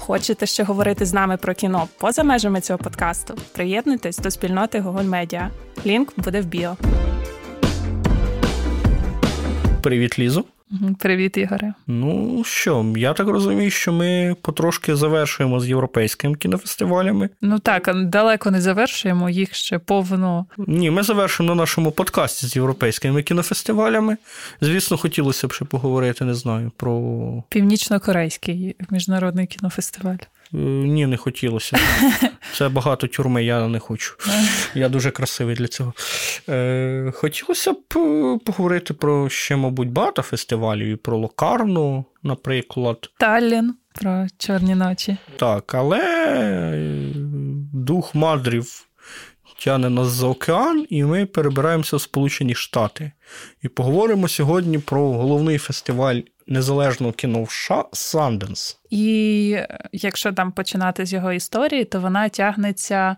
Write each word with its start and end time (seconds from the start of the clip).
Хочете 0.00 0.46
ще 0.46 0.64
говорити 0.64 1.06
з 1.06 1.12
нами 1.12 1.36
про 1.36 1.54
кіно 1.54 1.88
поза 1.98 2.24
межами 2.24 2.60
цього 2.60 2.78
подкасту? 2.78 3.34
Приєднуйтесь 3.52 4.18
до 4.18 4.30
спільноти 4.30 4.80
Google 4.80 5.08
Media. 5.08 5.48
Лінк 5.86 6.12
буде 6.16 6.40
в 6.40 6.44
біо. 6.44 6.76
Привіт, 9.82 10.18
Лізо. 10.18 10.44
Привіт, 10.98 11.36
Ігоре. 11.36 11.74
Ну 11.86 12.42
що, 12.46 12.86
я 12.96 13.12
так 13.12 13.28
розумію, 13.28 13.70
що 13.70 13.92
ми 13.92 14.36
потрошки 14.42 14.96
завершуємо 14.96 15.60
з 15.60 15.68
європейськими 15.68 16.36
кінофестивалями. 16.36 17.28
Ну 17.40 17.58
так, 17.58 17.90
далеко 18.04 18.50
не 18.50 18.60
завершуємо, 18.60 19.30
їх 19.30 19.54
ще 19.54 19.78
повно. 19.78 20.46
Ні, 20.58 20.90
ми 20.90 21.02
завершуємо 21.02 21.54
на 21.54 21.62
нашому 21.62 21.90
подкасті 21.92 22.46
з 22.46 22.56
європейськими 22.56 23.22
кінофестивалями. 23.22 24.16
Звісно, 24.60 24.96
хотілося 24.96 25.48
б 25.48 25.52
ще 25.52 25.64
поговорити, 25.64 26.24
не 26.24 26.34
знаю, 26.34 26.72
про 26.76 27.42
північно-корейський 27.48 28.76
міжнародний 28.90 29.46
кінофестиваль. 29.46 30.16
Е, 30.54 30.56
ні, 30.58 31.06
не 31.06 31.16
хотілося. 31.16 31.78
Це 32.54 32.68
багато 32.68 33.06
тюрми, 33.06 33.44
я 33.44 33.68
не 33.68 33.78
хочу. 33.78 34.14
Я 34.74 34.88
дуже 34.88 35.10
красивий 35.10 35.54
для 35.54 35.66
цього. 35.66 35.92
Е, 36.48 37.12
хотілося 37.14 37.72
б 37.72 37.76
е, 37.96 38.38
поговорити 38.44 38.94
про 38.94 39.28
ще, 39.28 39.56
мабуть, 39.56 39.90
багато 39.90 40.22
фестивалів 40.22 40.86
і 40.86 40.96
про 40.96 41.16
Локарну, 41.18 42.04
наприклад. 42.22 43.10
Таллін, 43.18 43.74
про 43.94 44.26
Чорні 44.38 44.74
ночі. 44.74 45.16
Так, 45.36 45.74
але 45.74 46.00
дух 47.72 48.14
мадрів 48.14 48.89
тяне 49.64 49.90
нас 49.90 50.08
за 50.08 50.26
океан, 50.26 50.86
і 50.88 51.04
ми 51.04 51.26
перебираємося 51.26 51.96
в 51.96 52.00
Сполучені 52.00 52.54
Штати. 52.54 53.12
І 53.62 53.68
поговоримо 53.68 54.28
сьогодні 54.28 54.78
про 54.78 55.12
головний 55.12 55.58
фестиваль 55.58 56.20
незалежного 56.46 57.12
кіно 57.12 57.42
в 57.42 57.50
США 57.50 57.84
Санденс. 57.92 58.78
І 58.90 59.56
якщо 59.92 60.32
там 60.32 60.52
починати 60.52 61.06
з 61.06 61.12
його 61.12 61.32
історії, 61.32 61.84
то 61.84 62.00
вона 62.00 62.28
тягнеться 62.28 63.16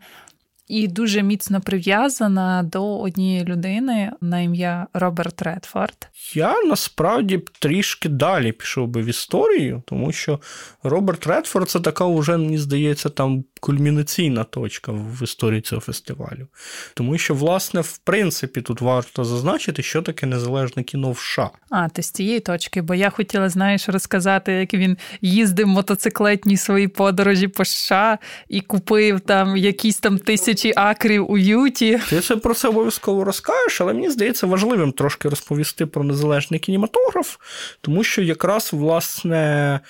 і 0.69 0.89
дуже 0.89 1.23
міцно 1.23 1.61
прив'язана 1.61 2.63
до 2.63 2.99
однієї 2.99 3.45
людини 3.45 4.13
на 4.21 4.41
ім'я 4.41 4.87
Роберт 4.95 5.43
Редфорд. 5.43 6.09
Я 6.35 6.63
насправді 6.63 7.39
трішки 7.61 8.09
далі 8.09 8.53
пішов 8.53 8.89
би 8.89 9.03
в 9.03 9.07
історію, 9.07 9.83
тому 9.87 10.13
що 10.13 10.41
Роберт 10.83 11.27
Редфорд 11.27 11.71
це 11.71 11.81
така 11.81 12.07
вже, 12.07 12.37
мені 12.37 12.59
здається, 12.59 13.09
там 13.09 13.45
кульмінаційна 13.63 14.45
точка 14.45 14.93
в 14.93 15.23
історії 15.23 15.61
цього 15.61 15.81
фестивалю. 15.81 16.47
Тому 16.95 17.19
що, 17.19 17.35
власне, 17.35 17.81
в 17.81 17.99
принципі, 17.99 18.61
тут 18.61 18.81
варто 18.81 19.25
зазначити, 19.25 19.83
що 19.83 20.03
таке 20.03 20.27
незалежне 20.27 20.83
кіно 20.83 21.11
в 21.11 21.19
США. 21.19 21.51
А, 21.71 21.89
ти 21.89 22.03
з 22.03 22.11
цієї 22.11 22.41
точки, 22.41 22.83
бо 22.83 22.95
я 22.95 23.11
хотіла, 23.11 23.49
знаєш, 23.49 23.89
розказати, 23.89 24.53
як 24.53 24.75
він 24.75 24.97
їздив 25.21 25.67
мотоциклетні 25.67 26.57
свої 26.57 26.89
подорожі 26.89 27.49
по 27.49 27.65
США 27.65 28.19
і 28.49 28.61
купив 28.61 29.21
там 29.21 29.57
якісь 29.57 29.99
там 29.99 30.19
тисячі 30.19 30.73
акрів 30.77 31.31
у 31.31 31.39
Юті. 31.39 32.01
Ти 32.11 32.21
це 32.21 32.37
про 32.37 32.55
це 32.55 32.69
обов'язково 32.69 33.25
розкажеш, 33.25 33.81
але 33.81 33.93
мені 33.93 34.11
здається 34.11 34.47
важливим 34.47 34.93
трошки 34.93 35.29
розповісти 35.29 35.87
про 35.87 36.05
незалежний 36.05 36.61
кінематограф, 36.61 37.37
тому 37.81 38.05
що 38.05 38.23
якраз, 38.23 38.73
власне. 38.73 39.81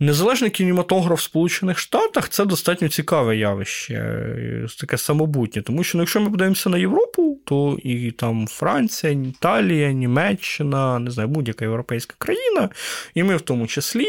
Незалежний 0.00 0.50
кінематограф 0.50 1.18
в 1.18 1.22
Сполучених 1.22 1.78
Штатах 1.78 2.28
це 2.28 2.44
достатньо 2.44 2.88
цікаве 2.88 3.36
явище, 3.36 4.66
таке 4.80 4.98
самобутнє. 4.98 5.62
Тому 5.62 5.84
що 5.84 5.98
ну, 5.98 6.02
якщо 6.02 6.20
ми 6.20 6.30
подивимося 6.30 6.70
на 6.70 6.78
Європу, 6.78 7.38
то 7.44 7.78
і 7.82 8.10
там 8.10 8.46
Франція, 8.46 9.12
Італія, 9.12 9.92
Німеччина, 9.92 10.98
не 10.98 11.10
знаю, 11.10 11.28
будь-яка 11.28 11.64
європейська 11.64 12.14
країна, 12.18 12.68
і 13.14 13.22
ми 13.22 13.36
в 13.36 13.40
тому 13.40 13.66
числі, 13.66 14.06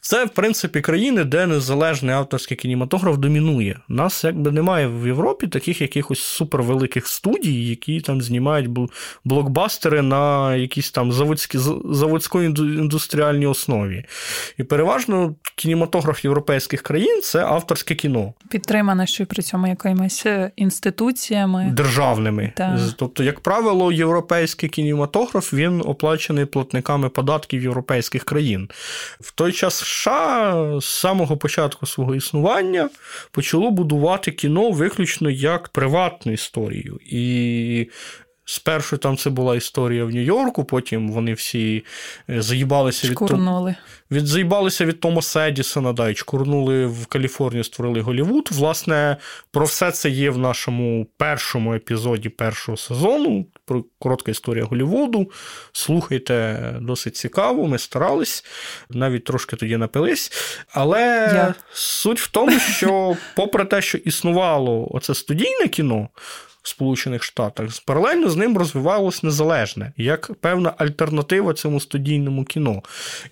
це, 0.00 0.24
в 0.24 0.28
принципі, 0.28 0.80
країни, 0.80 1.24
де 1.24 1.46
незалежний 1.46 2.14
авторський 2.14 2.56
кінематограф 2.56 3.16
домінує. 3.16 3.80
У 3.88 3.94
нас 3.94 4.24
якби 4.24 4.50
немає 4.50 4.86
в 4.86 5.06
Європі 5.06 5.46
таких 5.46 5.80
якихось 5.80 6.20
супервеликих 6.20 7.06
студій, 7.06 7.68
які 7.68 8.00
там 8.00 8.22
знімають 8.22 8.68
блокбастери 9.24 10.02
на 10.02 10.56
якійсь 10.56 10.90
там 10.90 11.12
заводській 11.12 11.58
заводської 11.84 12.46
індустріальній 12.46 13.46
основі. 13.46 14.04
І 14.58 14.62
переважно 14.62 15.23
кінематограф 15.56 16.24
європейських 16.24 16.82
країн 16.82 17.20
це 17.22 17.44
авторське 17.44 17.94
кіно. 17.94 18.34
Підтримане, 18.48 19.06
що 19.06 19.26
при 19.26 19.42
цьому 19.42 19.66
якимись 19.66 20.26
інституціями 20.56 21.70
державними. 21.72 22.52
Так. 22.56 22.78
Тобто, 22.96 23.22
як 23.22 23.40
правило, 23.40 23.92
європейський 23.92 24.68
кінематограф 24.68 25.52
він 25.52 25.82
оплачений 25.86 26.44
платниками 26.44 27.08
податків 27.08 27.62
європейських 27.62 28.24
країн. 28.24 28.68
В 29.20 29.30
той 29.32 29.52
час 29.52 29.74
США 29.74 30.54
з 30.80 30.84
самого 30.84 31.36
початку 31.36 31.86
свого 31.86 32.14
існування 32.14 32.88
почало 33.30 33.70
будувати 33.70 34.30
кіно 34.32 34.70
виключно 34.70 35.30
як 35.30 35.68
приватну 35.68 36.32
історію. 36.32 36.98
І 37.06 37.88
Спершу 38.44 38.96
там 38.96 39.16
це 39.16 39.30
була 39.30 39.56
історія 39.56 40.04
в 40.04 40.10
Нью-Йорку, 40.10 40.64
потім 40.64 41.08
вони 41.12 41.34
всі 41.34 41.84
е, 42.30 42.42
заїбалися 42.42 43.08
від 43.08 43.14
Шкурнули. 43.14 43.74
від 44.10 44.26
заїбалися 44.26 44.84
від 44.84 45.00
Томаса 45.00 45.48
Едісона, 45.48 45.92
да, 45.92 46.08
і 46.08 46.14
чкурнули 46.14 46.86
в 46.86 47.06
Каліфорнію, 47.06 47.64
створили 47.64 48.00
Голівуд. 48.00 48.48
Власне, 48.52 49.16
про 49.50 49.64
все 49.64 49.90
це 49.90 50.10
є 50.10 50.30
в 50.30 50.38
нашому 50.38 51.06
першому 51.16 51.74
епізоді 51.74 52.28
першого 52.28 52.76
сезону. 52.76 53.46
Про 53.64 53.84
коротка 53.98 54.30
історія 54.30 54.64
Голівуду. 54.64 55.30
Слухайте, 55.72 56.58
досить 56.80 57.16
цікаво. 57.16 57.66
Ми 57.66 57.78
старались, 57.78 58.44
навіть 58.90 59.24
трошки 59.24 59.56
тоді 59.56 59.76
напились. 59.76 60.32
Але 60.72 61.00
Я. 61.34 61.54
суть 61.72 62.20
в 62.20 62.30
тому, 62.30 62.58
що, 62.60 63.16
попри 63.36 63.64
те, 63.64 63.82
що 63.82 63.98
існувало 63.98 64.88
оце 64.90 65.14
студійне 65.14 65.68
кіно. 65.68 66.08
Сполучених 66.66 67.22
Штатах. 67.22 67.66
Паралельно 67.86 68.30
з 68.30 68.36
ним 68.36 68.58
розвивалось 68.58 69.22
незалежне, 69.22 69.92
як 69.96 70.30
певна 70.40 70.74
альтернатива 70.78 71.54
цьому 71.54 71.80
студійному 71.80 72.44
кіно. 72.44 72.82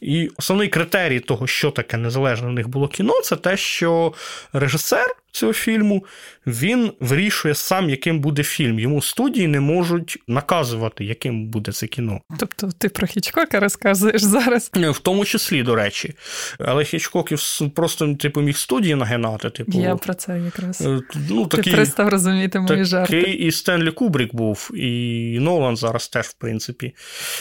І 0.00 0.30
основний 0.36 0.68
критерій 0.68 1.20
того, 1.20 1.46
що 1.46 1.70
таке 1.70 1.96
незалежне 1.96 2.48
в 2.48 2.52
них 2.52 2.68
було 2.68 2.88
кіно, 2.88 3.20
це 3.20 3.36
те, 3.36 3.56
що 3.56 4.12
режисер 4.52 5.16
цього 5.32 5.52
фільму, 5.52 6.04
він 6.46 6.92
вирішує 7.00 7.54
сам, 7.54 7.90
яким 7.90 8.20
буде 8.20 8.42
фільм. 8.42 8.78
Йому 8.78 9.02
студії 9.02 9.46
не 9.46 9.60
можуть 9.60 10.18
наказувати, 10.28 11.04
яким 11.04 11.46
буде 11.46 11.72
це 11.72 11.86
кіно. 11.86 12.20
Тобто 12.38 12.70
ти 12.78 12.88
про 12.88 13.06
Хічкока 13.06 13.60
розказуєш 13.60 14.22
зараз? 14.22 14.70
В 14.74 14.98
тому 14.98 15.24
числі, 15.24 15.62
до 15.62 15.74
речі. 15.74 16.14
Але 16.58 16.84
Хічкоків 16.84 17.40
просто 17.74 18.14
типу, 18.14 18.40
міг 18.40 18.56
студії 18.56 18.94
нагинати. 18.94 19.50
Типу, 19.50 19.80
Я 19.80 19.96
про 19.96 20.14
це 20.14 20.40
якраз. 20.40 20.80
Е, 20.80 21.00
ну, 21.30 21.46
Ти 21.46 21.56
такий, 21.56 21.72
перестав 21.72 22.08
розуміти 22.08 22.58
мої 22.58 22.68
такий 22.68 22.84
жарти. 22.84 23.21
Такий 23.22 23.38
і 23.38 23.52
Стенлі 23.52 23.90
Кубрік 23.90 24.34
був, 24.34 24.70
і 24.74 25.38
Нолан 25.40 25.76
зараз 25.76 26.08
теж, 26.08 26.26
в 26.26 26.32
принципі, 26.32 26.94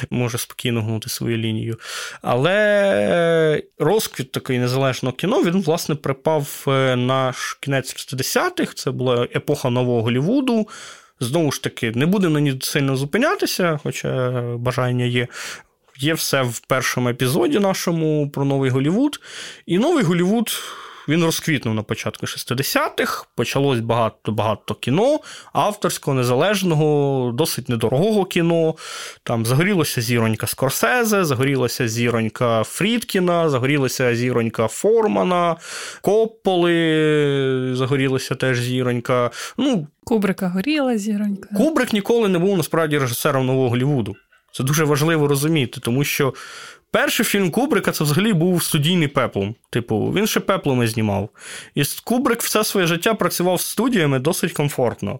може 0.09 0.37
спокійно 0.37 0.81
гнути 0.81 1.09
свою 1.09 1.37
лінію. 1.37 1.79
Але 2.21 3.63
розквіт 3.79 4.31
такий 4.31 4.59
незалежного 4.59 5.15
кіно, 5.15 5.43
він, 5.43 5.61
власне, 5.61 5.95
припав 5.95 6.65
е, 6.67 6.95
на 6.95 7.33
кінець 7.59 7.81
кінець 7.81 7.95
60-х, 7.95 8.73
це 8.73 8.91
була 8.91 9.27
епоха 9.35 9.69
нового 9.69 10.01
Голівуду. 10.01 10.67
Знову 11.19 11.51
ж 11.51 11.63
таки, 11.63 11.91
не 11.91 12.05
будемо 12.05 12.33
на 12.33 12.39
ній 12.39 12.57
сильно 12.61 12.95
зупинятися, 12.95 13.79
хоча 13.83 14.31
бажання 14.41 15.05
є. 15.05 15.27
Є 15.99 16.13
все 16.13 16.41
в 16.41 16.59
першому 16.59 17.09
епізоді 17.09 17.59
нашому 17.59 18.29
про 18.29 18.45
новий 18.45 18.71
Голівуд. 18.71 19.19
І 19.65 19.77
новий 19.77 20.03
Голівуд 20.03 20.51
він 21.11 21.23
розквітнув 21.23 21.75
на 21.75 21.83
початку 21.83 22.25
60-х, 22.25 23.25
почалось 23.35 23.79
багато 23.79 24.31
багато 24.31 24.75
кіно, 24.75 25.19
авторського, 25.53 26.17
незалежного, 26.17 27.31
досить 27.31 27.69
недорогого 27.69 28.25
кіно. 28.25 28.75
Там 29.23 29.45
загорілася 29.45 30.01
зіронька 30.01 30.47
Скорсезе, 30.47 31.25
загорілася 31.25 31.87
зіронька 31.87 32.63
Фрідкіна, 32.63 33.49
загорілася 33.49 34.15
зіронька 34.15 34.67
Формана, 34.67 35.55
Копполи, 36.01 37.71
загорілася 37.75 38.35
теж 38.35 38.59
зіронька. 38.61 39.31
Ну, 39.57 39.87
Кубрика 40.03 40.47
горіла 40.47 40.97
зіронька. 40.97 41.55
Кубрик 41.57 41.93
ніколи 41.93 42.29
не 42.29 42.39
був 42.39 42.57
насправді 42.57 42.97
режисером 42.97 43.45
нового 43.45 43.69
Голлівуду. 43.69 44.15
Це 44.53 44.63
дуже 44.63 44.83
важливо 44.83 45.27
розуміти, 45.27 45.79
тому 45.83 46.03
що 46.03 46.33
Перший 46.91 47.25
фільм 47.25 47.51
Кубрика 47.51 47.91
це 47.91 48.03
взагалі 48.03 48.33
був 48.33 48.63
студійний 48.63 49.07
пеплом. 49.07 49.55
Типу, 49.69 50.13
він 50.15 50.27
ще 50.27 50.39
пеплами 50.39 50.87
знімав. 50.87 51.29
І 51.75 51.83
Кубрик 52.03 52.41
все 52.41 52.63
своє 52.63 52.87
життя 52.87 53.13
працював 53.13 53.61
з 53.61 53.65
студіями 53.65 54.19
досить 54.19 54.53
комфортно. 54.53 55.19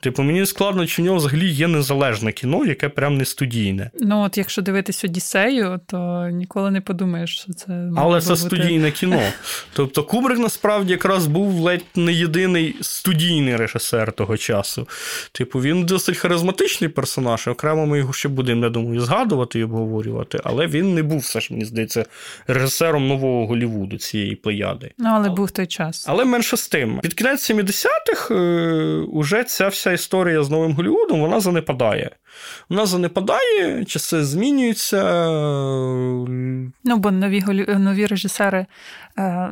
Типу, 0.00 0.22
мені 0.22 0.46
складно, 0.46 0.86
чи 0.86 1.02
в 1.02 1.04
нього 1.04 1.16
взагалі 1.16 1.50
є 1.50 1.68
незалежне 1.68 2.32
кіно, 2.32 2.64
яке 2.64 2.88
прям 2.88 3.16
не 3.16 3.24
студійне. 3.24 3.90
Ну, 4.00 4.22
от 4.22 4.38
якщо 4.38 4.62
дивитись 4.62 5.04
Одіссею, 5.04 5.80
то 5.86 6.28
ніколи 6.32 6.70
не 6.70 6.80
подумаєш, 6.80 7.38
що 7.38 7.52
це. 7.52 7.90
Але 7.96 8.20
це 8.20 8.28
бути... 8.28 8.40
студійне 8.40 8.90
кіно. 8.90 9.22
Тобто 9.72 10.04
Кубрик 10.04 10.38
насправді 10.38 10.92
якраз 10.92 11.26
був 11.26 11.60
ледь 11.60 11.84
не 11.96 12.12
єдиний 12.12 12.76
студійний 12.80 13.56
режисер 13.56 14.12
того 14.12 14.36
часу. 14.36 14.88
Типу, 15.32 15.60
він 15.60 15.86
досить 15.86 16.16
харизматичний 16.16 16.90
персонаж, 16.90 17.48
окремо 17.48 17.86
ми 17.86 17.98
його 17.98 18.12
ще 18.12 18.28
будемо, 18.28 18.64
я 18.64 18.70
думаю, 18.70 19.00
згадувати 19.00 19.58
і 19.58 19.64
обговорювати, 19.64 20.40
але 20.44 20.66
він 20.66 20.94
не 20.94 21.02
був 21.02 21.18
все 21.18 21.40
ж, 21.40 21.48
мені 21.50 21.64
здається, 21.64 22.04
режисером 22.46 23.08
нового 23.08 23.46
Голівуду 23.46 23.98
цієї 23.98 24.36
плеяди. 24.36 24.90
Ну, 24.98 25.10
але 25.12 25.28
був 25.28 25.50
той 25.50 25.66
час. 25.66 26.04
Але 26.08 26.24
менше 26.24 26.56
з 26.56 26.68
тим. 26.68 27.00
Під 27.00 27.14
кінець 27.14 27.50
70-х 27.50 28.34
е, 28.34 28.36
уже 29.12 29.44
ця 29.44 29.68
вся 29.68 29.87
історія 29.92 30.42
з 30.42 30.50
новим 30.50 30.72
Голівудом 30.72 31.20
вона 31.20 31.40
занепадає. 31.40 32.10
Вона 32.68 32.86
занепадає, 32.86 33.84
часи 33.84 34.24
змінюються. 34.24 35.02
Ну, 36.84 36.96
бо 36.96 37.10
нові 37.10 37.44
нові 37.78 38.06
режисери, 38.06 38.66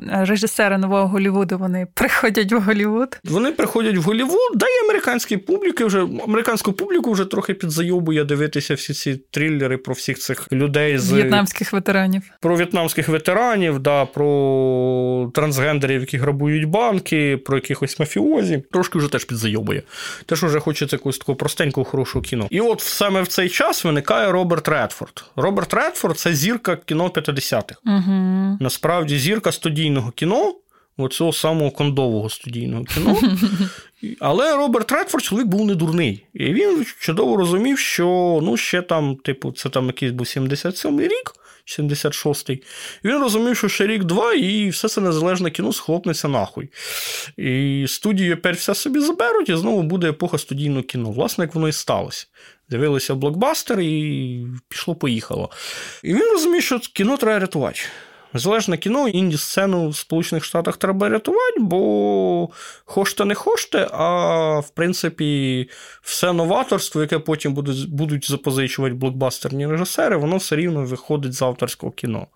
режисери 0.09 0.79
нового 0.79 1.09
Голівуду 1.09 1.59
вони 1.59 1.87
приходять 1.95 2.53
в 2.53 2.59
Голівуд. 2.59 3.19
Вони 3.25 3.53
приходять 3.53 3.97
в 3.97 4.03
Голівуд, 4.03 4.53
да 4.55 4.67
й 4.67 4.85
американській 4.85 5.37
публіки 5.37 5.85
вже 5.85 6.01
американську 6.01 6.73
публіку 6.73 7.13
вже 7.13 7.25
трохи 7.25 7.55
підзайобує 7.55 8.25
дивитися 8.25 8.75
всі 8.75 8.95
ці 8.95 9.21
трилери 9.31 9.77
про 9.77 9.95
всіх 9.95 10.19
цих 10.19 10.53
людей 10.53 10.99
з 10.99 11.13
в'єтнамських 11.13 11.73
ветеранів. 11.73 12.23
Про 12.41 12.57
в'єтнамських 12.57 13.09
ветеранів, 13.09 13.79
да, 13.79 14.07
про 14.07 15.31
трансгендерів, 15.35 16.01
які 16.01 16.19
грабують 16.19 16.65
банки, 16.65 17.37
про 17.37 17.57
якихось 17.57 17.99
мафіозі. 17.99 18.63
Трошки 18.73 18.99
вже 18.99 19.09
теж 19.09 19.25
підзайобує. 19.25 19.83
Теж 20.27 20.43
вже 20.43 20.61
хочеться 20.61 20.97
якогось 20.97 21.19
такого 21.19 21.37
простенького, 21.37 21.85
хорошого 21.85 22.23
кіно. 22.23 22.47
І 22.51 22.61
от 22.61 22.81
саме 22.81 23.23
в 23.23 23.27
цей 23.27 23.49
час 23.49 23.85
виникає 23.85 24.33
Роберт 24.33 24.69
Редфорд. 24.69 25.25
Роберт 25.37 25.75
Редфорд 25.75 26.19
це 26.19 26.35
зірка 26.35 26.77
кіно 26.77 27.09
50-х. 27.09 27.81
Угу. 27.87 28.59
Насправді 28.61 29.19
зірка 29.19 29.53
студійного 29.57 30.11
кіно. 30.11 30.55
Оцього 30.99 31.33
самого 31.33 31.71
кондового 31.71 32.31
студійного 32.31 32.85
кіно. 32.85 33.21
Але 34.21 34.57
Роберт 34.57 34.93
Редфорд 34.93 35.25
чоловік 35.25 35.49
був 35.49 35.67
не 35.67 35.75
дурний. 35.75 36.27
І 36.35 36.45
він 36.45 36.87
чудово 37.01 37.37
розумів, 37.37 37.79
що 37.79 38.39
ну, 38.43 38.57
ще 38.57 38.83
там, 38.83 39.17
типу, 39.17 39.53
це 39.53 39.69
там 39.69 39.87
якийсь 39.87 40.13
був 40.13 40.27
77-й 40.27 41.05
рік, 41.05 41.33
76-й. 41.67 42.63
Він 43.05 43.19
розумів, 43.19 43.57
що 43.57 43.69
ще 43.69 43.87
рік-два, 43.87 44.33
і 44.33 44.69
все 44.69 44.89
це 44.89 45.01
незалежне 45.01 45.51
кіно 45.51 45.73
схлопнеться 45.73 46.29
нахуй. 46.29 46.69
І 47.37 47.85
студію 47.89 48.35
опять 48.35 48.57
все 48.57 48.75
собі 48.75 49.01
заберуть, 49.01 49.49
і 49.49 49.57
знову 49.57 49.83
буде 49.83 50.09
епоха 50.09 50.39
студійного 50.39 50.83
кіно. 50.83 51.11
Власне, 51.11 51.45
як 51.45 51.55
воно 51.55 51.69
і 51.69 51.73
сталося. 51.73 52.27
Дивилися 52.69 53.15
блокбастер 53.15 53.81
і 53.81 54.47
пішло-поїхало. 54.69 55.51
І 56.03 56.15
він 56.15 56.31
розуміє, 56.33 56.63
що 56.63 56.79
кіно 56.79 57.17
треба 57.17 57.39
рятувати. 57.39 57.81
Незалежне 58.33 58.77
кіно, 58.77 59.09
інді 59.09 59.37
сцену 59.37 59.89
в 59.89 59.97
Сполучених 59.97 60.45
Штатах 60.45 60.77
треба 60.77 61.09
рятувати, 61.09 61.61
бо 61.61 62.49
хоште 62.85 63.25
не 63.25 63.35
хоште, 63.35 63.89
а 63.93 64.59
в 64.59 64.71
принципі, 64.71 65.69
все 66.03 66.33
новаторство, 66.33 67.01
яке 67.01 67.19
потім 67.19 67.55
будуть 67.55 67.91
будуть 67.91 68.31
запозичувати 68.31 68.95
блокбастерні 68.95 69.67
режисери, 69.67 70.17
воно 70.17 70.37
все 70.37 70.57
рівно 70.57 70.85
виходить 70.85 71.33
з 71.33 71.43
авторського 71.43 71.93
кіно. 71.93 72.27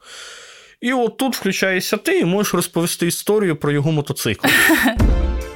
І 0.80 0.92
от 0.92 1.16
тут 1.16 1.36
включаєшся 1.36 1.96
ти 1.96 2.18
і 2.18 2.24
можеш 2.24 2.54
розповісти 2.54 3.06
історію 3.06 3.56
про 3.56 3.72
його 3.72 3.92
мотоцикл. 3.92 4.46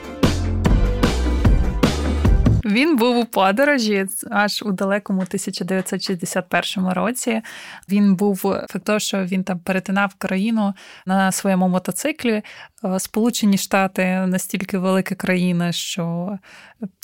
Він 2.75 2.97
був 2.97 3.17
у 3.17 3.25
подорожі 3.25 4.07
аж 4.31 4.63
у 4.63 4.73
далекому 4.73 5.21
1961 5.21 6.89
році. 6.89 7.43
Він 7.89 8.15
був 8.15 8.39
факт 8.39 9.01
що 9.01 9.25
він 9.25 9.45
там 9.45 9.59
перетинав 9.59 10.15
країну 10.19 10.75
на 11.07 11.33
своєму 11.33 11.69
мотоциклі. 11.69 12.43
Е, 12.85 13.01
Сполучені 13.01 13.59
Штати 13.59 14.05
настільки 14.27 14.79
велика 14.79 15.15
країна, 15.15 15.73
що 15.73 16.39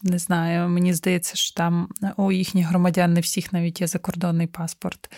не 0.03 0.19
знаю, 0.19 0.69
мені 0.69 0.95
здається, 0.95 1.37
що 1.37 1.55
там 1.55 1.89
у 2.17 2.33
їхніх 2.33 2.67
громадян 2.67 3.13
не 3.13 3.21
всіх 3.21 3.53
навіть 3.53 3.81
є 3.81 3.87
закордонний 3.87 4.47
паспорт. 4.47 5.11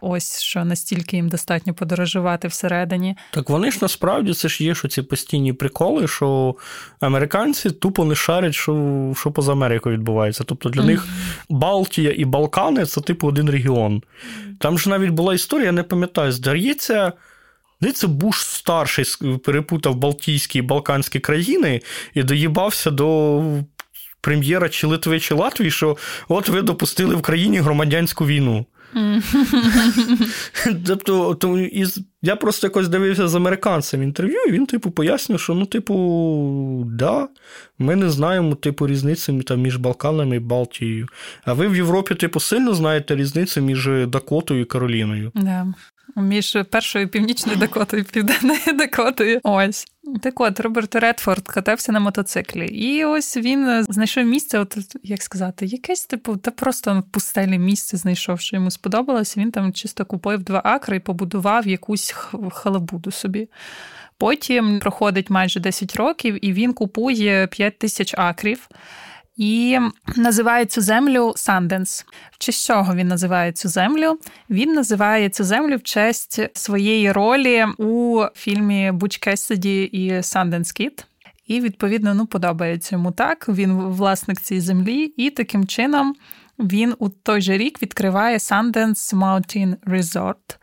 Ось 0.00 0.40
що 0.40 0.64
настільки 0.64 1.16
їм 1.16 1.28
достатньо 1.28 1.74
подорожувати 1.74 2.48
всередині. 2.48 3.16
Так 3.30 3.50
вони 3.50 3.70
ж 3.70 3.78
насправді 3.82 4.34
це 4.34 4.48
ж 4.48 4.64
є, 4.64 4.74
що 4.74 4.88
ці 4.88 5.02
постійні 5.02 5.52
приколи, 5.52 6.08
що 6.08 6.56
американці 7.00 7.70
тупо 7.70 8.04
не 8.04 8.14
шарять, 8.14 8.54
що 8.54 9.12
що 9.16 9.32
поза 9.32 9.52
Америкою 9.52 9.96
відбувається. 9.96 10.44
Тобто 10.44 10.68
для 10.68 10.80
mm-hmm. 10.80 10.86
них 10.86 11.08
Балтія 11.48 12.14
і 12.16 12.24
Балкани 12.24 12.86
це 12.86 13.00
типу 13.00 13.28
один 13.28 13.50
регіон. 13.50 14.02
Там 14.58 14.78
ж 14.78 14.90
навіть 14.90 15.10
була 15.10 15.34
історія, 15.34 15.66
я 15.66 15.72
не 15.72 15.82
пам'ятаю, 15.82 16.32
здається. 16.32 17.12
Здається, 17.80 18.08
Буш 18.08 18.46
старший 18.46 19.04
перепутав 19.44 19.94
Балтійські 19.94 20.58
і 20.58 20.62
Балканські 20.62 21.20
країни 21.20 21.80
і 22.14 22.22
доїбався 22.22 22.90
до 22.90 23.42
прем'єра 24.24 24.68
чи 24.68 24.86
Литви, 24.86 25.20
чи 25.20 25.34
Латвії, 25.34 25.70
що 25.70 25.96
от 26.28 26.48
ви 26.48 26.62
допустили 26.62 27.14
в 27.14 27.22
країні 27.22 27.58
громадянську 27.58 28.26
війну. 28.26 28.66
Тобто, 30.86 31.34
то, 31.34 31.58
із, 31.58 32.00
я 32.22 32.36
просто 32.36 32.66
якось 32.66 32.88
дивився 32.88 33.28
з 33.28 33.34
американцем 33.34 34.02
інтерв'ю, 34.02 34.38
і 34.48 34.52
він, 34.52 34.66
типу, 34.66 34.90
пояснює, 34.90 35.38
що 35.38 35.54
ну, 35.54 35.66
типу, 35.66 36.84
да, 36.86 37.28
ми 37.78 37.96
не 37.96 38.10
знаємо 38.10 38.54
типу, 38.54 38.86
різниці 38.86 39.40
там, 39.46 39.60
між 39.60 39.76
Балканами 39.76 40.36
і 40.36 40.40
Балтією. 40.40 41.06
А 41.44 41.52
ви 41.52 41.68
в 41.68 41.76
Європі, 41.76 42.14
типу, 42.14 42.40
сильно 42.40 42.74
знаєте 42.74 43.16
різницю 43.16 43.60
між 43.60 43.88
Дакотою 44.06 44.60
і 44.60 44.64
Кароліною. 44.64 45.32
Да 45.34 45.66
між 46.16 46.56
першою 46.70 47.08
північною 47.08 47.58
Дакотою 47.58 48.02
і 48.02 48.12
південною 48.12 48.78
Дакотою. 48.78 49.40
Ось. 49.42 49.86
Так 50.22 50.40
от, 50.40 50.60
Роберт 50.60 50.94
Редфорд 50.94 51.48
катався 51.48 51.92
на 51.92 52.00
мотоциклі. 52.00 52.66
І 52.66 53.04
ось 53.04 53.36
він 53.36 53.84
знайшов 53.84 54.24
місце, 54.24 54.58
от 54.58 54.78
як 55.02 55.22
сказати, 55.22 55.66
якесь 55.66 56.06
типу, 56.06 56.36
та 56.36 56.50
просто 56.50 57.02
пустельне 57.10 57.58
місце 57.58 57.96
знайшов, 57.96 58.40
що 58.40 58.56
йому 58.56 58.70
сподобалося. 58.70 59.40
Він 59.40 59.50
там 59.50 59.72
чисто 59.72 60.04
купив 60.04 60.42
два 60.42 60.60
акри 60.64 60.96
і 60.96 61.00
побудував 61.00 61.68
якусь 61.68 62.14
халабуду 62.52 63.10
собі. 63.10 63.48
Потім 64.18 64.78
проходить 64.78 65.30
майже 65.30 65.60
10 65.60 65.96
років, 65.96 66.44
і 66.44 66.52
він 66.52 66.72
купує 66.72 67.46
5 67.46 67.78
тисяч 67.78 68.14
акрів 68.18 68.68
і 69.36 69.78
називає 70.16 70.66
цю 70.66 70.80
землю 70.80 71.32
Санденс. 71.36 72.06
В 72.30 72.38
честь 72.38 72.66
чого 72.66 72.94
він 72.94 73.08
називає 73.08 73.52
цю 73.52 73.68
землю? 73.68 74.18
Він 74.50 74.72
називає 74.72 75.28
цю 75.28 75.44
землю 75.44 75.76
в 75.76 75.82
честь 75.82 76.58
своєї 76.58 77.12
ролі 77.12 77.66
у 77.78 78.22
фільмі 78.34 78.90
Буч 78.92 79.16
Кесіді 79.16 79.82
і 79.82 80.22
Санденс 80.22 80.72
Кіт. 80.72 81.06
І, 81.46 81.60
відповідно, 81.60 82.14
ну, 82.14 82.26
подобається 82.26 82.96
йому 82.96 83.12
так. 83.12 83.48
Він 83.48 83.72
власник 83.72 84.40
цієї 84.40 84.60
землі, 84.60 85.04
і 85.16 85.30
таким 85.30 85.66
чином 85.66 86.14
він 86.58 86.94
у 86.98 87.08
той 87.08 87.40
же 87.40 87.58
рік 87.58 87.82
відкриває 87.82 88.38
Sundance 88.38 89.14
Mountain 89.14 89.76
Resort. 89.86 90.56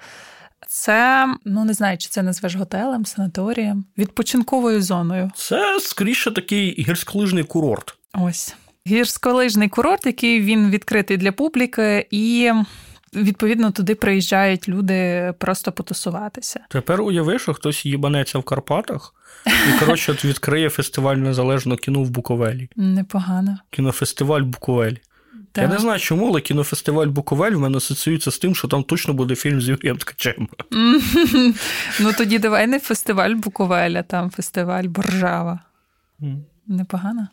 Це, 0.67 1.27
ну 1.45 1.65
не 1.65 1.73
знаю, 1.73 1.97
чи 1.97 2.09
це 2.09 2.23
назвеш 2.23 2.55
готелем, 2.55 3.05
санаторієм, 3.05 3.85
відпочинковою 3.97 4.81
зоною. 4.81 5.31
Це 5.35 5.79
скоріше 5.79 6.31
такий 6.31 6.85
гірськолижний 6.87 7.43
курорт. 7.43 7.95
Ось 8.13 8.55
гірськолижний 8.87 9.69
курорт, 9.69 10.05
який 10.05 10.41
він 10.41 10.69
відкритий 10.69 11.17
для 11.17 11.31
публіки, 11.31 12.07
і 12.11 12.51
відповідно 13.13 13.71
туди 13.71 13.95
приїжджають 13.95 14.69
люди 14.69 15.33
просто 15.37 15.71
потусуватися. 15.71 16.59
Тепер 16.69 17.01
уяви, 17.01 17.39
що 17.39 17.53
хтось 17.53 17.85
їбанеться 17.85 18.39
в 18.39 18.43
Карпатах. 18.43 19.13
І, 19.45 19.79
коротше, 19.79 20.17
відкриє 20.23 20.69
фестиваль 20.69 21.15
незалежного 21.15 21.77
кіно 21.77 22.03
в 22.03 22.09
Буковелі. 22.09 22.69
Непогано. 22.75 23.57
Кінофестиваль 23.69 24.41
Буковель. 24.41 24.95
Так. 25.51 25.63
Я 25.63 25.69
не 25.69 25.79
знаю, 25.79 25.99
чому, 25.99 26.27
але 26.27 26.41
кінофестиваль 26.41 27.07
Буковель 27.07 27.51
в 27.51 27.59
мене 27.59 27.77
асоціюється 27.77 28.31
з 28.31 28.37
тим, 28.37 28.55
що 28.55 28.67
там 28.67 28.83
точно 28.83 29.13
буде 29.13 29.35
фільм 29.35 29.61
з 29.61 29.69
Юрієм 29.69 29.97
Ткачем. 29.97 30.49
Ну 31.99 32.13
тоді 32.17 32.39
давай 32.39 32.67
не 32.67 32.79
фестиваль 32.79 33.33
Буковеля, 33.33 34.03
там 34.03 34.29
фестиваль 34.29 34.83
Боржава. 34.83 35.59
Непогано. 36.67 37.27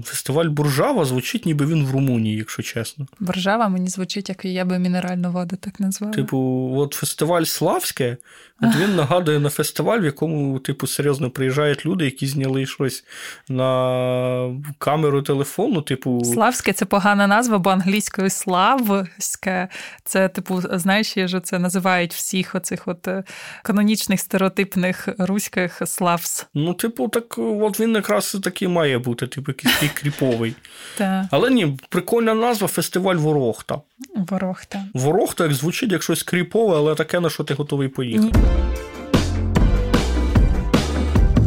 Фестиваль 0.00 0.48
Буржава 0.48 1.04
звучить, 1.04 1.46
ніби 1.46 1.66
він 1.66 1.84
в 1.86 1.90
Румунії, 1.90 2.36
якщо 2.36 2.62
чесно. 2.62 3.06
Буржава 3.20 3.68
мені 3.68 3.88
звучить, 3.88 4.28
як 4.28 4.44
я 4.44 4.64
би 4.64 4.78
мінеральну 4.78 5.32
воду 5.32 5.56
так 5.60 5.80
назвала. 5.80 6.12
Типу, 6.12 6.70
от 6.76 6.94
фестиваль 6.94 7.42
Славське, 7.44 8.16
от 8.62 8.76
він 8.76 8.96
нагадує 8.96 9.38
на 9.38 9.50
фестиваль, 9.50 10.00
в 10.00 10.04
якому, 10.04 10.58
типу, 10.58 10.86
серйозно 10.86 11.30
приїжджають 11.30 11.86
люди, 11.86 12.04
які 12.04 12.26
зняли 12.26 12.66
щось 12.66 13.04
на 13.48 14.60
камеру 14.78 15.22
телефону. 15.22 15.82
Типу. 15.82 16.24
Славське 16.24 16.72
це 16.72 16.84
погана 16.84 17.26
назва, 17.26 17.58
бо 17.58 17.70
англійською 17.70 18.30
славське. 18.30 19.68
Це, 20.04 20.28
типу, 20.28 20.60
знаєш, 20.72 21.16
є 21.16 21.28
ж 21.28 21.40
це 21.40 21.58
називають 21.58 22.14
всіх 22.14 22.54
оцих 22.54 22.88
от 22.88 23.08
е, 23.08 23.24
канонічних 23.62 24.20
стереотипних 24.20 25.08
руських 25.18 25.82
славс. 25.84 26.46
Ну, 26.54 26.74
типу, 26.74 27.08
так 27.08 27.38
от 27.38 27.80
він 27.80 27.94
якраз 27.94 28.36
такий 28.42 28.68
має 28.68 28.98
бути, 28.98 29.26
типу, 29.26 29.50
якийсь 29.50 29.92
кріповий. 29.94 30.54
Але 31.30 31.50
ні, 31.50 31.78
прикольна 31.88 32.34
назва 32.34 32.68
фестиваль 32.68 33.16
Ворохта. 33.16 33.80
Ворохта. 34.14 34.84
Ворохта 34.94 35.44
як 35.44 35.52
звучить 35.52 35.92
як 35.92 36.02
щось 36.02 36.22
кріпове, 36.22 36.76
але 36.76 36.94
таке, 36.94 37.20
на 37.20 37.30
що 37.30 37.44
ти 37.44 37.54
готовий 37.54 37.88
поїхати. 37.88 38.38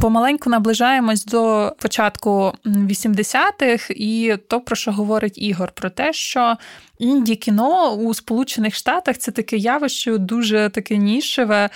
Помаленьку 0.01 0.49
наближаємось 0.49 1.25
до 1.25 1.73
початку 1.79 2.53
80-х, 2.65 3.93
і 3.95 4.37
то, 4.47 4.61
про 4.61 4.75
що 4.75 4.91
говорить 4.91 5.37
Ігор, 5.37 5.71
про 5.71 5.89
те, 5.89 6.13
що 6.13 6.55
інді 6.99 7.35
кіно 7.35 7.91
у 7.91 8.13
Сполучених 8.13 8.75
Штатах 8.75 9.17
це 9.17 9.31
таке 9.31 9.57
явище 9.57 10.17
дуже 10.17 10.69
таке 10.69 10.97
нішеве 10.97 11.69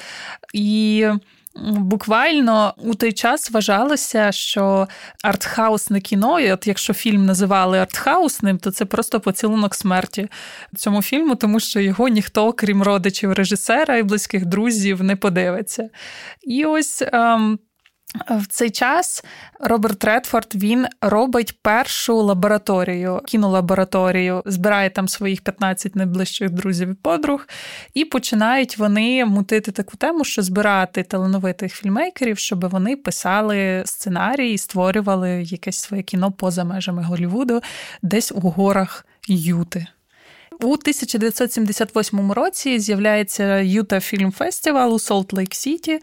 і. 0.54 1.08
Буквально 1.66 2.74
у 2.78 2.94
той 2.94 3.14
час 3.14 3.52
вважалося, 3.52 4.32
що 4.32 4.88
артхаусне 5.24 6.02
кіно, 6.02 6.40
і 6.40 6.52
от 6.52 6.68
якщо 6.68 6.94
фільм 6.94 7.26
називали 7.26 7.80
артхаусним, 7.80 8.58
то 8.58 8.72
це 8.72 8.86
просто 8.86 9.20
поцілунок 9.20 9.76
смерті 9.76 10.30
цьому 10.76 11.02
фільму, 11.02 11.36
тому 11.36 11.60
що 11.60 11.80
його 11.80 12.08
ніхто, 12.08 12.54
крім 12.54 12.84
родичів 12.84 13.34
режисера 13.34 13.98
і 13.98 14.04
близьких 14.04 14.46
друзів, 14.46 15.04
не 15.04 15.16
подивиться. 15.16 15.90
І 16.42 16.66
ось. 16.66 17.02
Ем, 17.02 17.60
в 18.30 18.48
цей 18.48 18.70
час 18.70 19.24
Роберт 19.60 20.04
Редфорд 20.04 20.56
він 20.56 20.88
робить 21.02 21.58
першу 21.62 22.16
лабораторію, 22.16 23.22
кінолабораторію, 23.26 24.44
збирає 24.46 24.90
там 24.90 25.08
своїх 25.08 25.42
15 25.42 25.96
найближчих 25.96 26.50
друзів 26.50 26.90
і 26.90 26.94
подруг, 26.94 27.48
і 27.94 28.06
починають 28.06 28.78
вони 28.78 29.26
мутити 29.26 29.72
таку 29.72 29.98
тему, 29.98 30.24
що 30.24 30.42
збирати 30.42 31.04
талановитих 31.04 31.74
фільмейкерів, 31.74 32.38
щоб 32.38 32.70
вони 32.70 32.96
писали 32.96 33.84
сценарії, 33.86 34.54
і 34.54 34.58
створювали 34.58 35.44
якесь 35.44 35.80
своє 35.80 36.04
кіно 36.04 36.32
поза 36.32 36.64
межами 36.64 37.04
Голлівуду, 37.04 37.62
десь 38.02 38.32
у 38.32 38.40
горах 38.40 39.06
Юти. 39.28 39.88
У 40.62 40.74
1978 40.74 42.32
році 42.32 42.80
з'являється 42.80 43.60
Юта 43.60 44.00
Фільм 44.00 44.32
Фестивал 44.32 44.94
у 44.94 45.00
Солт 45.00 45.34
Лейк 45.34 45.56
Сіті, 45.56 46.00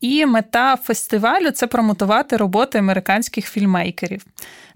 і 0.00 0.26
мета 0.26 0.76
фестивалю 0.76 1.50
це 1.50 1.66
промотувати 1.66 2.36
роботи 2.36 2.78
американських 2.78 3.46
фільмейкерів. 3.50 4.24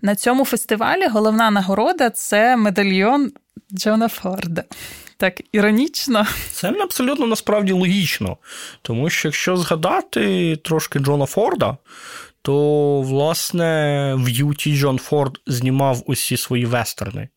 На 0.02 0.14
цьому 0.14 0.44
фестивалі 0.44 1.06
головна 1.06 1.50
нагорода 1.50 2.10
це 2.10 2.56
медальйон 2.56 3.32
Джона 3.72 4.08
Форда. 4.08 4.64
Так 5.16 5.40
іронічно. 5.52 6.26
Це 6.50 6.68
абсолютно 6.68 7.26
насправді 7.26 7.72
логічно. 7.72 8.36
Тому 8.82 9.10
що 9.10 9.28
якщо 9.28 9.56
згадати 9.56 10.56
трошки 10.56 10.98
Джона 10.98 11.26
Форда, 11.26 11.76
то, 12.44 13.00
власне, 13.00 14.14
в 14.18 14.28
Юті 14.28 14.76
Джон 14.76 14.98
Форд 14.98 15.40
знімав 15.46 16.02
усі 16.06 16.36
свої 16.36 16.66
вестерни. 16.66 17.28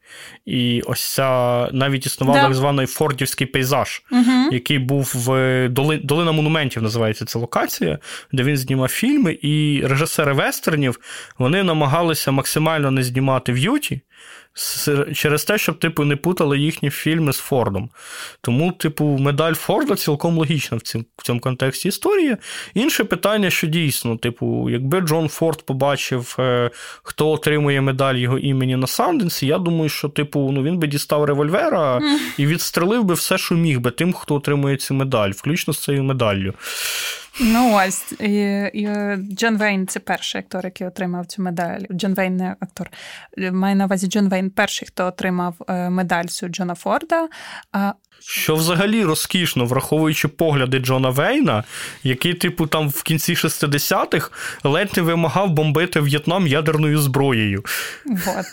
І 0.46 0.82
ось 0.82 1.14
ця 1.14 1.70
навіть 1.72 2.06
існував 2.06 2.36
да. 2.36 2.42
так 2.42 2.54
званий 2.54 2.86
Фордівський 2.86 3.48
пейзаж, 3.48 4.02
угу. 4.12 4.52
який 4.52 4.80
був 4.80 5.14
в 5.16 5.70
доли, 5.70 5.98
Долина 5.98 6.32
монументів, 6.32 6.84
називається 6.84 7.26
ця 7.26 7.40
локація, 7.40 8.00
де 8.32 8.44
він 8.44 8.58
знімав 8.58 8.88
фільми, 8.88 9.38
і 9.42 9.82
режисери 9.86 10.34
вестернів 10.34 11.00
вони 11.38 11.64
намагалися 11.64 12.32
максимально 12.32 12.92
не 12.92 13.04
знімати 13.04 13.52
в 13.54 13.58
Юті 13.58 14.02
через 15.14 15.44
те, 15.44 15.58
щоб 15.58 15.80
типу, 15.80 16.04
не 16.04 16.16
путали 16.16 16.60
їхні 16.60 16.90
фільми 16.90 17.34
з 17.34 17.38
Фордом. 17.38 17.90
Тому, 18.42 18.72
типу, 18.72 19.06
медаль 19.06 19.54
Форда 19.54 19.96
цілком 19.96 20.38
логічна 20.38 20.78
в 20.78 20.82
цьому, 20.82 21.06
в 21.18 21.24
цьому 21.24 21.40
контексті 21.40 21.88
історії. 21.88 22.38
Інше 22.74 23.04
питання, 23.04 23.50
що 23.50 23.68
дійсно, 23.68 24.18
типу, 24.18 24.70
якби 24.70 25.02
Джон 25.02 25.30
Форд 25.30 25.66
побачив, 25.66 26.36
е, 26.40 26.72
хто 27.04 27.30
отримує 27.30 27.82
медаль 27.82 28.16
його 28.16 28.38
імені 28.38 28.76
на 28.76 28.88
Санденсі, 28.88 29.48
я 29.48 29.58
думаю, 29.58 29.90
що 29.90 30.10
типу, 30.10 30.50
ну, 30.54 30.64
він 30.64 30.78
би 30.78 30.88
дістав 30.88 31.24
револьвера 31.24 32.02
і 32.38 32.46
відстрелив 32.46 33.04
би 33.04 33.14
все, 33.14 33.38
що 33.38 33.56
міг 33.56 33.80
би 33.80 33.92
тим, 33.92 34.14
хто 34.14 34.36
отримує 34.36 34.78
цю 34.78 34.94
медаль, 34.94 35.32
включно 35.32 35.74
з 35.74 35.80
цією 35.80 36.04
медаллю. 36.04 36.54
Ну, 37.40 37.76
ось 37.76 38.12
і, 38.20 38.34
і 38.74 38.88
Джон 39.36 39.58
Вейн 39.58 39.88
це 39.88 40.00
перший 40.00 40.42
актор, 40.42 40.66
який 40.66 40.88
отримав 40.88 41.26
цю 41.26 41.42
медаль. 41.42 41.82
Джон 41.92 42.14
Вейн 42.14 42.38
не 42.38 42.56
актор. 42.60 42.90
Має 43.52 43.76
на 43.76 43.86
увазі 43.86 44.08
Джон 44.08 44.30
Вейн 44.30 44.50
перший, 44.50 44.88
хто 44.88 45.06
отримав 45.06 45.56
е, 45.68 45.90
медаль 45.90 46.26
цю 46.26 46.48
Джона 46.48 46.76
Форда. 46.76 47.28
А 47.72 47.94
що 48.20 48.56
взагалі 48.56 49.04
розкішно, 49.04 49.66
враховуючи 49.66 50.28
погляди 50.28 50.80
Джона 50.80 51.10
Вейна, 51.10 51.64
який, 52.04 52.34
типу, 52.34 52.68
там 52.68 52.90
в 52.90 53.04
кінці 53.04 53.34
60-х 53.34 54.32
ледь 54.64 54.98
не 54.98 55.04
вимагав 55.04 55.50
бомбити 55.50 56.00
В'єтнам 56.02 56.48
ядерною 56.48 57.00
зброєю. 57.00 57.64
Вот. 58.06 58.46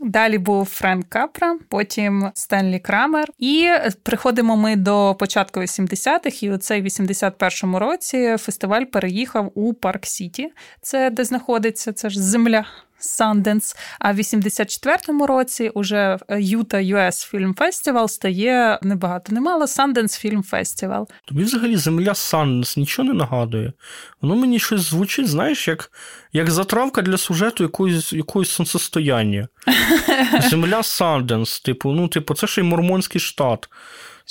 Далі 0.00 0.38
був 0.38 0.64
Френк 0.64 1.08
Капра, 1.08 1.58
потім 1.68 2.30
Стенлі 2.34 2.78
Крамер. 2.78 3.28
І 3.38 3.70
приходимо 4.02 4.56
ми 4.56 4.76
до 4.76 5.16
початку 5.18 5.60
80-х, 5.60 6.42
і 6.42 6.52
у 6.52 6.56
цей 6.56 6.82
81-му 6.82 7.78
році 7.78 8.36
фестиваль 8.38 8.84
переїхав 8.84 9.52
у 9.54 9.74
Парк 9.74 10.06
Сіті. 10.06 10.52
Це 10.82 11.10
де 11.10 11.24
знаходиться, 11.24 11.92
це 11.92 12.10
ж 12.10 12.22
земля 12.22 12.64
Sundance, 13.00 13.76
А 13.98 14.12
в 14.12 14.16
84-му 14.18 15.26
році 15.26 15.68
уже 15.74 16.18
Utah 16.28 16.94
US 16.94 17.34
Film 17.34 17.54
Festival 17.54 18.08
стає 18.08 18.78
небагато 18.82 19.32
немало 19.32 19.64
Sundance 19.64 20.26
Film 20.26 20.50
Festival. 20.50 21.06
Тобі 21.24 21.42
взагалі 21.42 21.76
земля 21.76 22.12
Sundance 22.12 22.78
нічого 22.78 23.08
не 23.08 23.14
нагадує. 23.14 23.72
Воно 24.20 24.36
мені 24.36 24.58
щось 24.58 24.80
звучить, 24.80 25.28
знаєш, 25.28 25.68
як 25.68 25.92
як 26.32 26.50
затравка 26.50 27.02
для 27.02 27.18
сюжету 27.18 27.64
якоїсь 27.64 28.12
якоїсь 28.12 28.50
сонцестояння. 28.50 29.48
Земля 30.50 30.78
Sundance, 30.78 31.64
типу, 31.64 31.92
ну, 31.92 32.08
типу, 32.08 32.34
це 32.34 32.46
ще 32.46 32.60
й 32.60 32.64
мормонський 32.64 33.20
штат. 33.20 33.68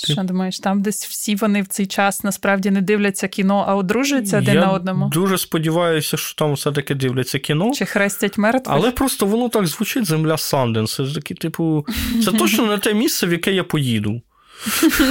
Що 0.04 0.22
думаєш, 0.22 0.60
там 0.60 0.82
десь 0.82 1.06
всі 1.06 1.34
вони 1.34 1.62
в 1.62 1.66
цей 1.66 1.86
час 1.86 2.24
насправді 2.24 2.70
не 2.70 2.80
дивляться 2.80 3.28
кіно, 3.28 3.64
а 3.68 3.76
одружуються 3.76 4.38
один 4.38 4.54
на 4.54 4.70
одному? 4.72 5.08
Дуже 5.08 5.38
сподіваюся, 5.38 6.16
що 6.16 6.34
там 6.34 6.52
все-таки 6.52 6.94
дивляться 6.94 7.38
кіно. 7.38 7.72
Чи 7.74 7.84
хрестять 7.84 8.38
мертвих? 8.38 8.76
Але 8.76 8.90
просто 8.90 9.26
воно 9.26 9.48
так 9.48 9.66
звучить 9.66 10.04
земля 10.04 10.38
Санденс. 10.38 10.94
Це 10.94 11.04
такі, 11.14 11.34
типу, 11.34 11.86
це 12.24 12.32
точно 12.32 12.66
не 12.66 12.78
те 12.78 12.94
місце, 12.94 13.26
в 13.26 13.32
яке 13.32 13.52
я 13.52 13.64
поїду. 13.64 14.22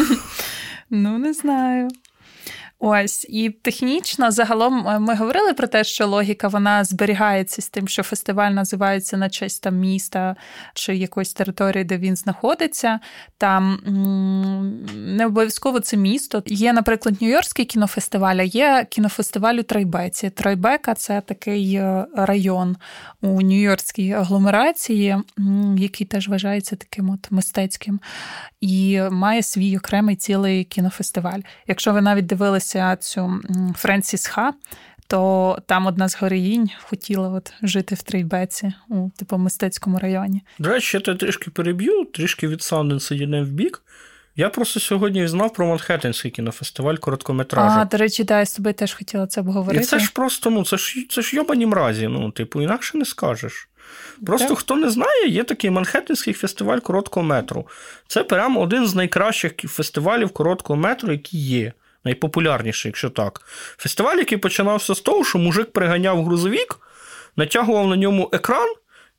Ну, 0.90 1.18
не 1.18 1.34
знаю. 1.34 1.88
Ось 2.80 3.26
і 3.30 3.50
технічно 3.50 4.32
загалом 4.32 4.88
е, 4.88 5.00
ми 5.00 5.16
говорили 5.16 5.54
про 5.54 5.68
те, 5.68 5.84
що 5.84 6.08
логіка 6.08 6.48
вона 6.48 6.84
зберігається 6.84 7.62
з 7.62 7.70
тим, 7.70 7.88
що 7.88 8.04
фестиваль 8.04 8.52
називається 8.52 9.18
на 9.18 9.30
честь 9.30 9.64
там 9.64 9.76
міста 9.76 10.36
чи 10.74 10.96
якоїсь 10.96 11.34
території, 11.34 11.84
де 11.84 11.98
він 11.98 12.16
знаходиться. 12.16 13.00
Там 13.38 13.80
не 14.96 15.26
обов'язково 15.26 15.80
це 15.80 15.98
місто. 15.98 16.44
Є, 16.46 16.74
наприклад, 16.74 17.16
Нью-Йоркський 17.22 17.66
кінофестиваль, 17.66 18.36
а 18.36 18.44
є 18.44 18.86
кінофестиваль 18.90 19.56
у 19.56 19.64
Трайбеці. 19.64 20.30
Трайбека 20.30 20.94
це 20.94 21.22
такий 21.22 21.76
е, 21.76 22.06
район 22.16 22.78
у 23.22 23.42
Нью-Йоркській 23.42 24.12
агломерації, 24.12 25.18
який 25.78 26.08
теж 26.08 26.28
вважається 26.28 26.76
таким 26.76 27.10
от 27.10 27.32
мистецьким, 27.32 28.00
і 28.62 29.02
має 29.12 29.44
свій 29.44 29.78
окремий 29.78 30.16
цілий 30.16 30.64
кінофестиваль. 30.64 31.40
Якщо 31.68 31.94
ви 31.94 32.02
навіть 32.02 32.26
дивилися 32.26 32.67
дивилася 32.74 32.96
цю 32.96 33.42
Френсіс 33.76 34.28
Ха, 34.28 34.54
то 35.08 35.58
там 35.66 35.86
одна 35.86 36.10
з 36.10 36.16
героїнь 36.16 36.70
хотіла 36.84 37.30
от 37.30 37.54
жити 37.62 37.96
в 37.96 38.04
Трейбеці 38.04 38.74
у 38.90 39.10
типу 39.10 39.38
мистецькому 39.38 40.00
районі. 40.00 40.42
До 40.60 40.70
речі, 40.70 41.02
я 41.08 41.16
трішки 41.16 41.52
переб'ю, 41.52 42.06
трішки 42.06 42.48
від 42.48 42.62
Санденса 42.62 43.16
йдемо 43.16 43.44
в 43.44 43.48
бік. 43.48 43.84
Я 44.36 44.50
просто 44.50 44.80
сьогодні 44.80 45.28
знав 45.28 45.54
про 45.54 45.68
Манхеттенський 45.68 46.32
кінофестиваль 46.32 46.96
короткометражу. 46.96 47.80
А, 47.80 47.86
до 47.86 47.98
речі, 47.98 48.24
да, 48.24 48.40
я 48.40 48.46
з 48.46 48.54
тобою 48.54 48.74
теж 48.74 48.94
хотіла 48.94 49.28
це 49.28 49.42
обговорити. 49.42 49.84
І 49.84 49.86
це 49.86 50.00
ж 50.00 50.12
просто, 50.14 50.50
ну, 50.50 50.66
це 50.66 50.78
ж 50.78 51.06
це 51.10 51.22
ж 51.22 51.36
йобані 51.36 51.66
мразі, 51.66 52.08
ну, 52.08 52.32
типу, 52.32 52.62
інакше 52.62 52.98
не 52.98 53.06
скажеш. 53.06 53.70
Просто 54.26 54.48
так. 54.48 54.58
хто 54.58 54.76
не 54.76 54.90
знає, 54.90 55.28
є 55.28 55.44
такий 55.44 55.70
Манхеттенський 55.70 56.34
фестиваль 56.34 56.80
короткого 56.80 57.26
метру. 57.26 57.68
Це 58.08 58.24
прямо 58.24 58.60
один 58.60 58.88
з 58.88 58.96
найкращих 58.96 59.54
фестивалів 59.54 60.30
короткого 60.30 60.80
метру, 60.80 61.12
які 61.12 61.38
є 61.38 61.74
найпопулярніший, 62.04 62.90
якщо 62.90 63.10
так. 63.10 63.42
Фестиваль, 63.78 64.18
який 64.18 64.38
починався 64.38 64.96
з 64.96 65.00
того, 65.00 65.24
що 65.24 65.38
мужик 65.40 65.72
приганяв 65.72 66.26
грузовік, 66.26 66.80
натягував 67.36 67.88
на 67.88 67.96
ньому 67.96 68.30
екран 68.34 68.68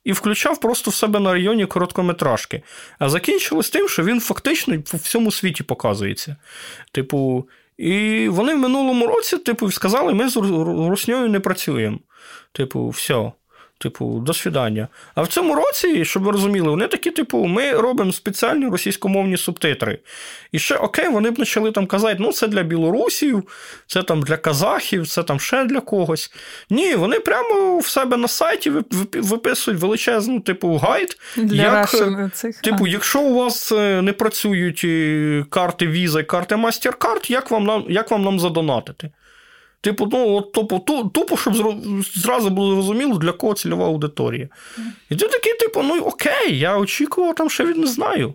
і 0.03 0.11
включав 0.11 0.59
просто 0.59 0.91
в 0.91 0.95
себе 0.95 1.19
на 1.19 1.33
районі 1.33 1.65
короткометражки. 1.65 2.63
А 2.99 3.09
закінчилось 3.09 3.69
тим, 3.69 3.89
що 3.89 4.03
він 4.03 4.19
фактично 4.19 4.81
по 4.91 4.97
всьому 4.97 5.31
світі 5.31 5.63
показується. 5.63 6.35
Типу, 6.91 7.49
і 7.77 8.27
вони 8.29 8.55
в 8.55 8.57
минулому 8.57 9.07
році, 9.07 9.37
типу, 9.37 9.71
сказали, 9.71 10.13
ми 10.13 10.29
з 10.29 10.37
Русньою 10.89 11.29
не 11.29 11.39
працюємо. 11.39 11.99
Типу, 12.51 12.89
все. 12.89 13.31
Типу, 13.81 14.19
до 14.25 14.33
свідання. 14.33 14.87
А 15.15 15.21
в 15.21 15.27
цьому 15.27 15.55
році, 15.55 16.05
щоб 16.05 16.23
ви 16.23 16.31
розуміли, 16.31 16.69
вони 16.69 16.87
такі, 16.87 17.11
типу, 17.11 17.45
ми 17.45 17.71
робимо 17.71 18.11
спеціальні 18.11 18.67
російськомовні 18.67 19.37
субтитри. 19.37 19.99
І 20.51 20.59
ще 20.59 20.75
окей, 20.75 21.09
вони 21.09 21.31
б 21.31 21.35
почали 21.35 21.71
там 21.71 21.87
казати, 21.87 22.17
ну, 22.19 22.31
це 22.31 22.47
для 22.47 22.63
білорусів, 22.63 23.43
це 23.87 24.03
там 24.03 24.21
для 24.21 24.37
казахів, 24.37 25.07
це 25.07 25.23
там 25.23 25.39
ще 25.39 25.65
для 25.65 25.79
когось. 25.79 26.31
Ні, 26.69 26.95
вони 26.95 27.19
прямо 27.19 27.77
в 27.77 27.87
себе 27.87 28.17
на 28.17 28.27
сайті 28.27 28.71
виписують 29.13 29.81
величезну, 29.81 30.39
типу, 30.39 30.77
гайд. 30.77 31.17
Для 31.37 31.61
як, 31.61 31.89
цих, 32.33 32.61
Типу, 32.61 32.85
а. 32.85 32.89
якщо 32.89 33.21
у 33.21 33.33
вас 33.33 33.71
е, 33.71 34.01
не 34.01 34.13
працюють 34.13 34.81
е, 34.83 35.45
карти 35.49 35.87
Visa 35.87 36.19
і 36.19 36.23
карти 36.23 36.55
MasterCard, 36.55 37.31
як 37.31 37.51
вам 37.51 37.85
як 37.89 38.11
вам 38.11 38.23
нам 38.23 38.39
задонатити? 38.39 39.11
Типу, 39.81 40.09
ну, 40.11 40.35
от 40.35 40.51
тупо, 40.51 40.79
тупо, 41.13 41.37
щоб 41.37 41.55
зразу 42.15 42.49
було 42.49 42.73
зрозуміло, 42.73 43.17
для 43.17 43.31
кого 43.31 43.53
цільова 43.53 43.85
аудиторія. 43.85 44.49
І 45.09 45.15
ти 45.15 45.27
такий, 45.27 45.53
типу, 45.53 45.83
ну 45.83 45.99
окей, 46.01 46.59
я 46.59 46.77
очікував 46.77 47.35
там 47.35 47.49
що 47.49 47.65
він 47.65 47.81
не 47.81 47.87
знаю 47.87 48.33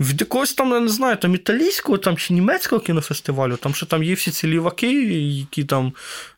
від 0.00 0.20
якогось 0.20 0.54
там, 0.54 0.70
я 0.70 0.80
не 0.80 0.88
знаю, 0.88 1.16
там 1.16 1.34
італійського 1.34 1.98
там, 1.98 2.16
чи 2.16 2.34
німецького 2.34 2.80
кінофестивалю, 2.80 3.56
там 3.56 3.74
ще 3.74 3.86
там 3.86 4.02
є 4.02 4.14
всі 4.14 4.30
ці 4.30 4.46
ліваки, 4.46 4.92
які 5.18 5.64
там 5.64 5.92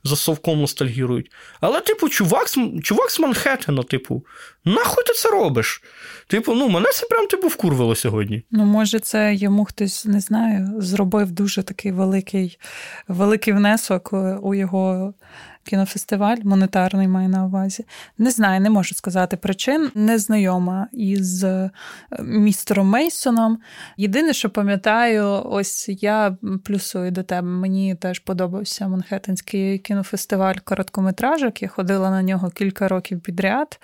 за 0.05 0.17
совком 0.17 0.61
ностальгірують. 0.61 1.33
Але, 1.61 1.81
типу, 1.81 2.09
чувак 2.09 2.47
чувак 2.83 3.11
з 3.11 3.21
Манхеттена, 3.21 3.83
типу, 3.83 4.25
нахуй 4.65 5.05
ти 5.05 5.13
це 5.13 5.31
робиш? 5.31 5.83
Типу, 6.27 6.55
ну, 6.55 6.69
мене 6.69 6.87
це 6.93 7.07
прям 7.07 7.27
типу 7.27 7.49
вкурвило 7.49 7.95
сьогодні. 7.95 8.43
Ну, 8.51 8.65
може, 8.65 8.99
це 8.99 9.35
йому 9.35 9.65
хтось 9.65 10.05
не 10.05 10.21
знаю, 10.21 10.75
зробив 10.79 11.31
дуже 11.31 11.63
такий 11.63 11.93
великий, 11.93 12.59
великий 13.09 13.53
внесок 13.53 14.13
у 14.43 14.55
його 14.55 15.15
кінофестиваль, 15.69 16.37
монетарний 16.45 17.09
маю 17.09 17.29
на 17.29 17.47
увазі. 17.47 17.85
Не 18.19 18.31
знаю, 18.31 18.61
не 18.61 18.71
можу 18.71 18.95
сказати 18.95 19.37
причин. 19.37 19.91
Незнайома 19.95 20.89
із 20.93 21.45
е, 21.45 21.71
містером 22.21 22.89
Мейсоном. 22.89 23.59
Єдине, 23.97 24.33
що 24.33 24.51
пам'ятаю, 24.51 25.43
ось 25.45 25.89
я 25.89 26.37
плюсую 26.65 27.11
до 27.11 27.23
тебе. 27.23 27.49
Мені 27.49 27.95
теж 27.95 28.19
подобався 28.19 28.89
Манхеттенський 28.89 29.79
кінофестиваль 29.79 30.57
короткометражок. 30.65 31.63
Я 31.63 31.69
ходила 31.69 32.11
на 32.11 32.23
нього 32.23 32.51
кілька 32.51 32.89
років 32.89 33.21
підряд. 33.21 33.81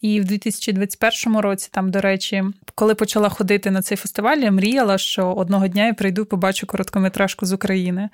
І 0.00 0.20
в 0.20 0.24
2021 0.24 1.38
році, 1.40 1.68
там, 1.72 1.90
до 1.90 2.00
речі, 2.00 2.44
коли 2.74 2.94
почала 2.94 3.28
ходити 3.28 3.70
на 3.70 3.82
цей 3.82 3.96
фестиваль, 3.96 4.38
я 4.38 4.50
мріяла, 4.50 4.98
що 4.98 5.32
одного 5.32 5.68
дня 5.68 5.86
я 5.86 5.94
прийду, 5.94 6.22
і 6.22 6.24
побачу 6.24 6.66
короткометражку 6.66 7.46
з 7.46 7.52
України. 7.52 8.08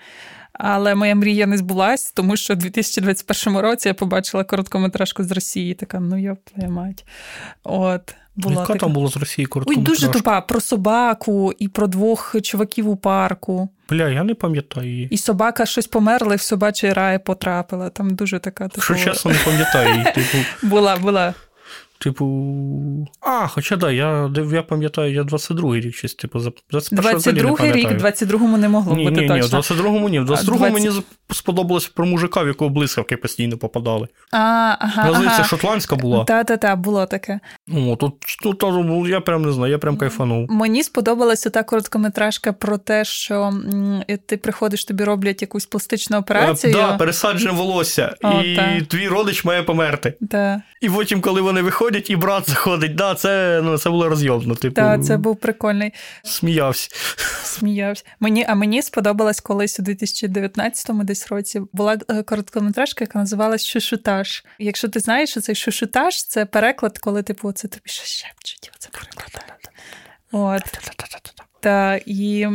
Але 0.53 0.95
моя 0.95 1.14
мрія 1.14 1.47
не 1.47 1.59
збулась, 1.59 2.12
тому 2.12 2.37
що 2.37 2.55
в 2.55 2.57
2021 2.57 3.59
році 3.59 3.88
я 3.88 3.95
побачила 3.95 4.45
короткометражку 4.45 5.25
з 5.25 5.31
Росії. 5.31 5.75
Така, 5.75 6.00
ну 6.00 6.19
я 6.19 6.37
мать. 6.69 7.05
От. 7.64 8.14
Була 8.37 8.55
Яка 8.55 8.67
така... 8.67 8.79
там 8.79 8.93
була 8.93 9.09
з 9.09 9.17
Росії 9.17 9.47
короткометражка? 9.47 9.93
Ой, 9.93 10.09
дуже 10.09 10.19
тупа 10.19 10.41
про 10.41 10.61
собаку 10.61 11.53
і 11.59 11.69
про 11.69 11.87
двох 11.87 12.37
чуваків 12.43 12.88
у 12.88 12.97
парку. 12.97 13.69
Бля, 13.91 14.09
я 14.09 14.25
не 14.25 14.35
пам'ятаю 14.35 14.91
її. 14.91 15.09
І 15.11 15.17
собака 15.17 15.67
щось 15.67 15.87
померла, 15.87 16.35
і 16.35 16.37
в 16.37 16.41
собачий 16.41 16.93
рай 16.93 17.19
потрапила. 17.19 17.91
Там 17.91 18.14
дуже 18.14 18.38
така. 18.38 18.69
Типу... 18.69 18.83
Що 18.83 18.95
чесно, 18.95 19.31
не 19.31 19.38
пам'ятаю 19.45 19.93
її. 19.93 20.05
Типу... 20.14 20.38
Була, 20.62 20.97
була. 20.97 21.35
Типу. 21.98 23.08
А, 23.20 23.46
хоча 23.46 23.76
да, 23.76 23.92
я 23.92 24.30
я 24.52 24.62
пам'ятаю, 24.62 25.12
я 25.12 25.22
22-й 25.22 25.80
рік 25.80 25.94
щось, 25.94 26.14
типу, 26.14 26.40
за 26.40 26.50
22-й 26.72 27.72
рік, 27.72 27.90
в 27.90 28.04
22-му 28.04 28.56
не 28.56 28.68
могло 28.68 28.96
ні, 28.96 29.04
бути. 29.04 29.20
Ні, 29.20 29.28
точно. 29.28 29.36
ні, 29.36 29.42
в 29.42 29.54
22-му 29.54 30.08
ні. 30.08 30.20
В 30.20 30.30
22-му 30.30 30.58
20... 30.58 30.72
мені 30.74 30.90
сподобалось 31.30 31.88
про 31.88 32.06
мужика, 32.06 32.42
в 32.42 32.46
якого 32.46 32.70
блискавки 32.70 33.16
постійно 33.16 33.58
попадали. 33.58 34.08
А, 34.32 34.38
ага, 34.78 35.10
Здається, 35.10 35.38
ага. 35.38 35.44
шотландська 35.44 35.96
була. 35.96 36.24
Так-так-так, 36.24 36.80
було 36.80 37.06
таке. 37.06 37.40
О, 37.74 37.96
тут, 37.96 38.14
тут, 38.42 38.64
я 39.08 39.20
прям 39.20 39.42
не 39.42 39.52
знаю, 39.52 39.72
я 39.72 39.78
прям 39.78 39.96
кайфанув. 39.96 40.50
Мені 40.50 40.82
сподобалася 40.82 41.50
та 41.50 41.62
короткометражка 41.62 42.52
про 42.52 42.78
те, 42.78 43.04
що 43.04 43.52
ти 44.26 44.36
приходиш, 44.36 44.84
тобі 44.84 45.04
роблять 45.04 45.42
якусь 45.42 45.66
пластичну 45.66 46.18
операцію. 46.18 46.72
Так, 46.72 46.90
да, 46.90 46.96
пересаджене 46.96 47.52
волосся, 47.52 48.16
О, 48.22 48.42
і 48.42 48.56
та. 48.56 48.80
твій 48.80 49.08
родич 49.08 49.44
має 49.44 49.62
померти. 49.62 50.14
Так. 50.30 50.60
І 50.80 50.90
потім, 50.90 51.20
коли 51.20 51.40
вони 51.40 51.62
виходять, 51.62 51.84
і 51.91 52.17
брат 52.17 52.50
заходить, 52.50 52.95
да, 52.95 53.14
це 53.14 53.61
ну, 53.64 53.79
це 53.79 53.91
було 53.91 54.09
розйомно. 54.09 54.55
Типу, 54.55 54.75
Так, 54.75 55.05
це 55.05 55.16
був 55.16 55.37
прикольний. 55.37 55.92
Сміявся. 56.23 56.90
Сміявся. 57.44 58.05
Мені, 58.20 58.47
А 58.49 58.55
мені 58.55 58.83
сподобалось 58.83 59.40
колись 59.40 59.81
у 59.81 59.83
2019-му 59.83 61.05
десь 61.05 61.29
році 61.29 61.62
була 61.73 61.99
е, 62.11 62.23
короткометражка, 62.23 63.05
яка 63.05 63.18
називалась 63.18 63.66
Шушутаж. 63.66 64.44
Якщо 64.59 64.88
ти 64.88 65.01
знаєш, 65.01 65.31
що 65.31 65.40
цей 65.40 65.55
шушутаж 65.55 66.25
це 66.25 66.47
переклад, 66.47 66.99
коли 66.99 67.23
типу 67.23 67.53
це 67.53 67.68
тобі 67.68 67.83
щось 67.85 68.09
шепчуть. 68.09 68.73
Оце 68.77 68.88
переклад. 68.92 69.44
От. 70.33 70.62
Та, 71.64 72.00
І 72.07 72.46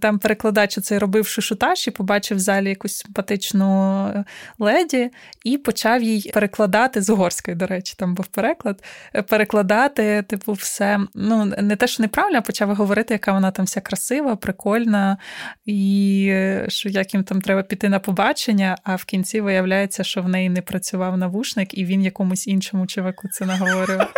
там 0.00 0.18
перекладач 0.18 0.78
цей 0.80 0.98
робив 0.98 1.26
шушутаж 1.26 1.88
і 1.88 1.90
побачив 1.90 2.36
в 2.36 2.40
залі 2.40 2.68
якусь 2.68 2.96
симпатичну 2.96 4.06
е, 4.06 4.24
леді 4.58 5.10
і 5.44 5.58
почав 5.58 6.02
їй 6.02 6.30
перекладати 6.34 7.02
з 7.02 7.10
угорської, 7.10 7.56
до 7.56 7.66
речі, 7.66 7.94
там 7.98 8.14
був 8.14 8.26
переклад, 8.26 8.82
е, 9.14 9.22
перекладати, 9.22 10.24
типу, 10.28 10.52
все. 10.52 11.00
Ну, 11.14 11.44
не 11.44 11.76
те, 11.76 11.86
що 11.86 12.02
неправильно, 12.02 12.38
а 12.38 12.40
почав 12.40 12.74
говорити, 12.74 13.14
яка 13.14 13.32
вона 13.32 13.50
там 13.50 13.64
вся 13.64 13.80
красива, 13.80 14.36
прикольна, 14.36 15.18
і 15.64 16.26
е, 16.30 16.64
що 16.68 16.88
як 16.88 17.14
їм 17.14 17.24
там 17.24 17.40
треба 17.40 17.62
піти 17.62 17.88
на 17.88 17.98
побачення, 17.98 18.76
а 18.84 18.96
в 18.96 19.04
кінці 19.04 19.40
виявляється, 19.40 20.04
що 20.04 20.22
в 20.22 20.28
неї 20.28 20.48
не 20.48 20.62
працював 20.62 21.16
навушник, 21.16 21.78
і 21.78 21.84
він 21.84 22.02
якомусь 22.02 22.46
іншому 22.46 22.86
чуваку 22.86 23.28
це 23.28 23.46
наговорив. 23.46 24.00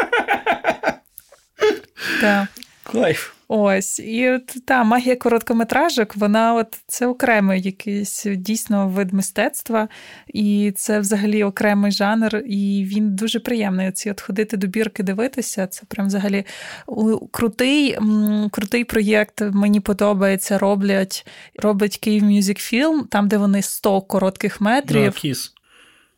Так. 2.21 2.49
Кайф. 2.83 3.36
Ось, 3.49 3.99
і 3.99 4.31
от 4.31 4.47
та 4.65 4.85
магія 4.85 5.17
короткометражок, 5.17 6.17
вона 6.17 6.55
от 6.55 6.79
це 6.87 7.07
окремий 7.07 7.63
якийсь 7.63 8.27
дійсно 8.37 8.89
вид 8.89 9.13
мистецтва, 9.13 9.89
і 10.29 10.73
це 10.77 11.01
взагалі 11.01 11.45
окремий 11.45 11.93
жанр, 11.93 12.43
і 12.47 12.85
він 12.87 13.17
дуже 13.17 13.41
приємний. 13.41 13.89
Оці 13.89 14.11
от 14.11 14.21
ходити 14.21 14.57
до 14.57 14.67
бірки, 14.67 15.03
дивитися. 15.03 15.67
Це 15.67 15.83
прям 15.89 16.07
взагалі 16.07 16.45
крутий 17.31 17.99
крутий 18.51 18.85
проєкт. 18.85 19.43
Мені 19.53 19.81
подобається. 19.81 20.59
Роблять 20.59 21.27
робить 21.57 21.99
Київ 21.99 22.25
Мюзик 22.25 22.59
Філм, 22.59 23.09
там, 23.11 23.29
де 23.29 23.37
вони 23.37 23.63
100 23.63 24.01
коротких 24.01 24.61
метрів. 24.61 25.13
Да, 25.13 25.21
кіс. 25.21 25.56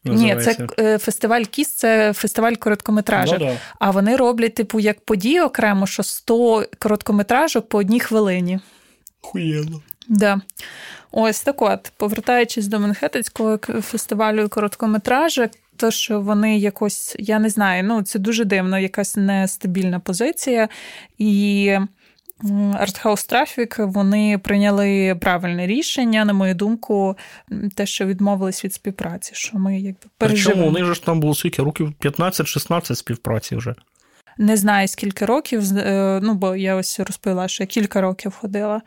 Ні, 0.04 0.36
це 0.36 0.66
е, 0.78 0.98
фестиваль 0.98 1.42
Кіс, 1.42 1.74
це 1.74 2.12
фестиваль 2.12 2.52
короткометражок. 2.52 3.38
Ну, 3.40 3.56
а 3.78 3.90
вони 3.90 4.16
роблять, 4.16 4.54
типу, 4.54 4.80
як 4.80 5.00
подію 5.00 5.44
окремо, 5.44 5.86
що 5.86 6.02
100 6.02 6.66
короткометражок 6.78 7.68
по 7.68 7.78
одній 7.78 8.00
хвилині. 8.00 8.60
Хуєно. 9.20 9.82
Да. 10.08 10.40
Ось 11.10 11.40
так 11.40 11.62
от, 11.62 11.92
повертаючись 11.96 12.66
до 12.66 12.80
Манхеттенського 12.80 13.58
фестивалю 13.82 14.48
короткометражок, 14.48 15.50
то, 15.76 15.90
що 15.90 16.20
вони 16.20 16.58
якось, 16.58 17.16
я 17.18 17.38
не 17.38 17.48
знаю, 17.48 17.84
ну 17.84 18.02
це 18.02 18.18
дуже 18.18 18.44
дивно, 18.44 18.78
якась 18.78 19.16
нестабільна 19.16 20.00
позиція. 20.00 20.68
І 21.18 21.76
Артхаус 22.74 23.24
Трафік 23.24 23.76
вони 23.78 24.38
прийняли 24.38 25.16
правильне 25.20 25.66
рішення, 25.66 26.24
на 26.24 26.32
мою 26.32 26.54
думку, 26.54 27.16
те, 27.74 27.86
що 27.86 28.06
відмовились 28.06 28.64
від 28.64 28.74
співпраці. 28.74 29.30
що 29.34 29.58
ми 29.58 29.80
якби 29.80 30.00
переживемо. 30.18 30.54
Причому 30.62 30.68
у 30.68 30.84
них 30.84 30.94
ж 30.94 31.04
там 31.04 31.20
було 31.20 31.34
скільки 31.34 31.62
років 31.62 31.92
15-16 32.00 32.94
співпраці 32.94 33.56
вже. 33.56 33.74
Не 34.38 34.56
знаю, 34.56 34.88
скільки 34.88 35.24
років, 35.24 35.62
е, 35.78 36.20
ну 36.22 36.34
бо 36.34 36.56
я 36.56 36.74
ось 36.76 37.00
розповіла, 37.00 37.48
що 37.48 37.62
я 37.62 37.66
кілька 37.66 38.00
років 38.00 38.34
ходила. 38.40 38.82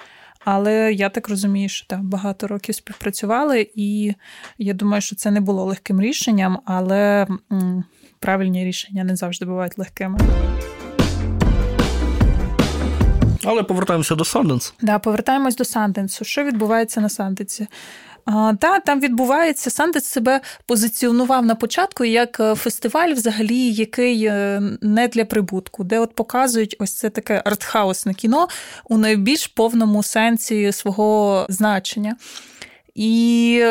Але 0.45 0.93
я 0.93 1.09
так 1.09 1.29
розумію, 1.29 1.69
що 1.69 1.87
так, 1.87 2.03
багато 2.03 2.47
років 2.47 2.75
співпрацювали, 2.75 3.67
і 3.75 4.13
я 4.57 4.73
думаю, 4.73 5.01
що 5.01 5.15
це 5.15 5.31
не 5.31 5.41
було 5.41 5.65
легким 5.65 6.01
рішенням, 6.01 6.59
але 6.65 7.27
м, 7.51 7.83
правильні 8.19 8.65
рішення 8.65 9.03
не 9.03 9.15
завжди 9.15 9.45
бувають 9.45 9.77
легкими. 9.77 10.19
Але 13.43 13.63
повертаємося 13.63 14.15
до 14.15 14.25
Санденс. 14.25 14.73
Да, 14.81 14.99
повертаємось 14.99 15.55
до 15.55 15.65
Санденсу. 15.65 16.25
Що 16.25 16.43
відбувається 16.43 17.01
на 17.01 17.09
Санденсі? 17.09 17.67
А, 18.25 18.53
та, 18.59 18.79
там 18.79 18.99
відбувається 18.99 19.69
Сандес 19.69 20.05
себе 20.05 20.41
позиціонував 20.65 21.45
на 21.45 21.55
початку 21.55 22.05
як 22.05 22.39
е, 22.39 22.55
фестиваль, 22.55 23.13
взагалі, 23.13 23.71
який 23.71 24.25
е, 24.25 24.61
не 24.81 25.07
для 25.07 25.25
прибутку, 25.25 25.83
де 25.83 25.99
от 25.99 26.15
показують 26.15 26.75
ось 26.79 26.93
це 26.93 27.09
таке 27.09 27.41
артхаусне 27.45 28.13
кіно 28.13 28.47
у 28.89 28.97
найбільш 28.97 29.47
повному 29.47 30.03
сенсі 30.03 30.71
свого 30.71 31.45
значення. 31.49 32.15
І 32.95 33.63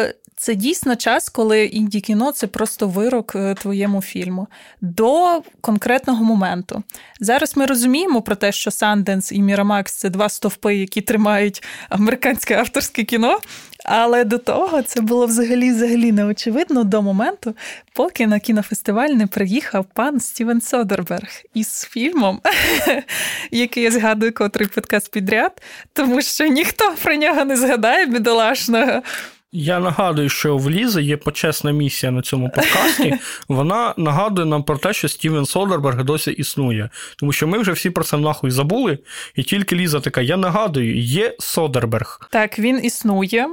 Це 0.42 0.54
дійсно 0.54 0.96
час, 0.96 1.28
коли 1.28 1.64
інді 1.64 2.00
кіно 2.00 2.32
це 2.32 2.46
просто 2.46 2.88
вирок 2.88 3.32
е, 3.36 3.54
твоєму 3.54 4.02
фільму 4.02 4.46
до 4.80 5.42
конкретного 5.60 6.24
моменту. 6.24 6.82
Зараз 7.20 7.56
ми 7.56 7.66
розуміємо 7.66 8.22
про 8.22 8.36
те, 8.36 8.52
що 8.52 8.70
Санденс 8.70 9.32
і 9.32 9.42
Мірамакс 9.42 9.94
це 9.94 10.10
два 10.10 10.28
стовпи, 10.28 10.76
які 10.76 11.00
тримають 11.00 11.62
американське 11.88 12.54
авторське 12.54 13.04
кіно. 13.04 13.38
Але 13.84 14.24
до 14.24 14.38
того 14.38 14.82
це 14.82 15.00
було 15.00 15.26
взагалі 15.26 15.72
взагалі 15.72 16.12
неочевидно 16.12 16.84
до 16.84 17.02
моменту, 17.02 17.54
поки 17.92 18.26
на 18.26 18.40
кінофестиваль 18.40 19.08
не 19.10 19.26
приїхав 19.26 19.86
пан 19.94 20.20
Стівен 20.20 20.60
Содерберг 20.60 21.28
із 21.54 21.84
фільмом, 21.84 22.40
який 23.50 23.82
я 23.82 23.90
згадую 23.90 24.34
котрий 24.34 24.68
подкаст 24.68 25.12
підряд, 25.12 25.62
тому 25.92 26.22
що 26.22 26.46
ніхто 26.46 26.94
про 27.02 27.14
нього 27.14 27.44
не 27.44 27.56
згадає 27.56 28.06
бідолашного. 28.06 29.02
Я 29.52 29.80
нагадую, 29.80 30.28
що 30.28 30.56
в 30.56 30.70
Лізи 30.70 31.02
є 31.02 31.16
почесна 31.16 31.70
місія 31.70 32.12
на 32.12 32.22
цьому 32.22 32.50
подкасті. 32.50 33.14
Вона 33.48 33.94
нагадує 33.96 34.46
нам 34.46 34.62
про 34.62 34.78
те, 34.78 34.92
що 34.92 35.08
Стівен 35.08 35.46
Содерберг 35.46 36.04
досі 36.04 36.30
існує. 36.30 36.90
Тому 37.16 37.32
що 37.32 37.46
ми 37.46 37.58
вже 37.58 37.72
всі 37.72 37.90
про 37.90 38.04
це 38.04 38.16
нахуй 38.16 38.50
забули, 38.50 38.98
і 39.34 39.42
тільки 39.42 39.76
Ліза 39.76 40.00
така: 40.00 40.20
я 40.20 40.36
нагадую, 40.36 41.00
є 41.00 41.34
Содерберг. 41.38 42.28
Так, 42.30 42.58
він 42.58 42.84
існує. 42.84 43.48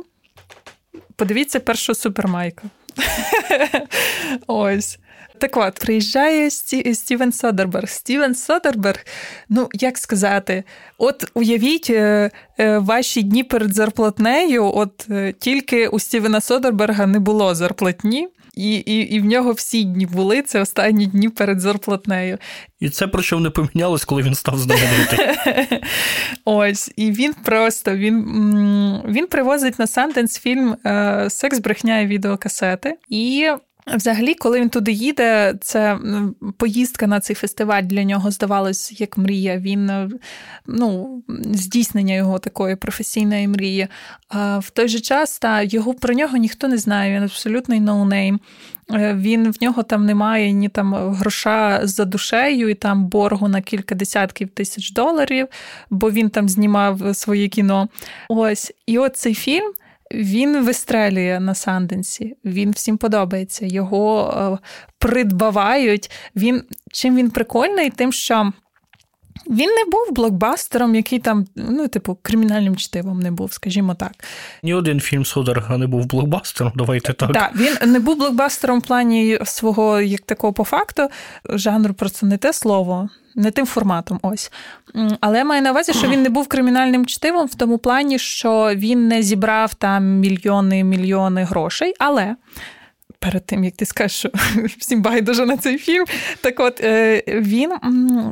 Подивіться 1.15 1.59
першу 1.59 1.95
супермайку. 1.95 2.69
Ось. 4.47 4.99
Так 5.37 5.57
от, 5.57 5.73
приїжджає 5.79 6.49
Сті... 6.49 6.93
Стівен 6.93 7.31
Содерберг. 7.31 7.89
Стівен 7.89 8.35
Содерберг, 8.35 9.05
ну 9.49 9.69
як 9.73 9.97
сказати, 9.97 10.63
от 10.97 11.31
уявіть 11.33 11.89
е, 11.89 12.31
е, 12.59 12.77
ваші 12.77 13.23
дні 13.23 13.43
перед 13.43 13.73
зарплатнею, 13.73 14.71
от 14.75 15.05
е, 15.09 15.33
тільки 15.39 15.87
у 15.87 15.99
Стівена 15.99 16.41
Содерберга 16.41 17.07
не 17.07 17.19
було 17.19 17.55
зарплатні. 17.55 18.27
І 18.57 18.75
і, 18.75 18.99
і 19.15 19.19
в 19.19 19.25
нього 19.25 19.51
всі 19.51 19.83
дні 19.83 20.05
були 20.05 20.41
це 20.41 20.61
останні 20.61 21.05
дні 21.05 21.29
перед 21.29 21.59
зарплатнею. 21.59 22.37
І 22.79 22.89
це 22.89 23.07
про 23.07 23.21
що 23.21 23.39
не 23.39 23.49
помінялось, 23.49 24.05
коли 24.05 24.21
він 24.21 24.35
став 24.35 24.57
знаменитий. 24.57 25.19
Ось, 26.45 26.91
і 26.95 27.11
він 27.11 27.33
просто 27.33 27.95
він 27.95 28.23
він 29.07 29.27
привозить 29.27 29.79
на 29.79 29.87
Санденс 29.87 30.39
фільм 30.39 30.75
Секс, 31.29 31.59
брехня 31.59 31.99
і 31.99 32.07
відеокасети. 32.07 32.97
І 33.09 33.49
Взагалі, 33.95 34.33
коли 34.33 34.61
він 34.61 34.69
туди 34.69 34.91
їде, 34.91 35.55
це 35.61 35.99
поїздка 36.57 37.07
на 37.07 37.19
цей 37.19 37.35
фестиваль 37.35 37.83
для 37.83 38.03
нього 38.03 38.31
здавалось 38.31 39.01
як 39.01 39.17
мрія. 39.17 39.57
Він 39.57 39.91
ну, 40.65 41.21
здійснення 41.53 42.15
його 42.15 42.39
такої 42.39 42.75
професійної 42.75 43.47
мрії. 43.47 43.87
А 44.29 44.59
в 44.59 44.69
той 44.69 44.87
же 44.87 44.99
час 44.99 45.39
та 45.39 45.61
його 45.61 45.93
про 45.93 46.13
нього 46.13 46.37
ніхто 46.37 46.67
не 46.67 46.77
знає. 46.77 47.15
Він 47.15 47.23
абсолютний 47.23 47.79
no 47.79 47.96
name. 47.96 48.39
Він 48.93 49.51
в 49.51 49.55
нього 49.61 49.83
там 49.83 50.05
немає 50.05 50.51
ні 50.51 50.69
там 50.69 50.93
гроша 50.93 51.79
за 51.83 52.05
душею, 52.05 52.69
і 52.69 52.73
там 52.73 53.07
боргу 53.07 53.47
на 53.47 53.61
кілька 53.61 53.95
десятків 53.95 54.49
тисяч 54.49 54.91
доларів, 54.91 55.47
бо 55.89 56.11
він 56.11 56.29
там 56.29 56.49
знімав 56.49 57.15
своє 57.15 57.47
кіно. 57.47 57.87
Ось 58.29 58.73
і 58.85 58.97
от 58.97 59.17
цей 59.17 59.33
фільм. 59.33 59.73
Він 60.11 60.63
вистрелює 60.65 61.39
на 61.39 61.55
Санденсі, 61.55 62.37
він 62.45 62.71
всім 62.71 62.97
подобається, 62.97 63.65
його 63.65 64.33
е, 64.63 64.67
придбавають. 64.99 66.11
Він 66.35 66.63
Чим 66.91 67.15
він 67.15 67.29
прикольний, 67.29 67.89
тим, 67.89 68.11
що 68.11 68.51
він 69.49 69.69
не 69.69 69.85
був 69.85 70.15
блокбастером, 70.15 70.95
який 70.95 71.19
там, 71.19 71.45
ну, 71.55 71.87
типу, 71.87 72.17
кримінальним 72.21 72.75
чтивом 72.75 73.19
не 73.19 73.31
був, 73.31 73.53
скажімо 73.53 73.93
так. 73.93 74.11
Ні 74.63 74.73
один 74.73 74.99
фільм 74.99 75.25
Содерга 75.25 75.77
не 75.77 75.87
був 75.87 76.05
блокбастером, 76.05 76.73
давайте 76.75 77.13
так. 77.13 77.33
Так, 77.33 77.51
він 77.55 77.91
не 77.91 77.99
був 77.99 78.17
блокбастером 78.17 78.79
в 78.79 78.83
плані 78.83 79.39
свого, 79.45 80.01
як 80.01 80.21
такого 80.21 80.53
по 80.53 80.63
факту, 80.63 81.09
жанру 81.49 81.93
просто 81.93 82.25
не 82.25 82.37
те 82.37 82.53
слово 82.53 83.09
не 83.37 83.51
тим 83.51 83.65
форматом. 83.65 84.19
Ось. 84.21 84.51
Але 85.19 85.37
я 85.37 85.45
маю 85.45 85.61
на 85.61 85.71
увазі, 85.71 85.93
що 85.93 86.07
він 86.07 86.21
не 86.21 86.29
був 86.29 86.47
кримінальним 86.47 87.05
чтивом 87.05 87.47
в 87.47 87.55
тому 87.55 87.77
плані, 87.77 88.19
що 88.19 88.71
він 88.75 89.07
не 89.07 89.21
зібрав 89.21 89.73
там 89.73 90.05
мільйони 90.19 90.83
мільйони 90.83 91.43
грошей. 91.43 91.93
Але. 91.99 92.35
Перед 93.19 93.45
тим, 93.45 93.63
як 93.63 93.75
ти 93.75 93.85
скажеш, 93.85 94.17
що 94.17 94.29
всім 94.77 95.01
байдуже 95.01 95.45
на 95.45 95.57
цей 95.57 95.77
фільм. 95.77 96.05
Так 96.41 96.59
от 96.59 96.81
е, 96.81 97.23
він 97.27 97.71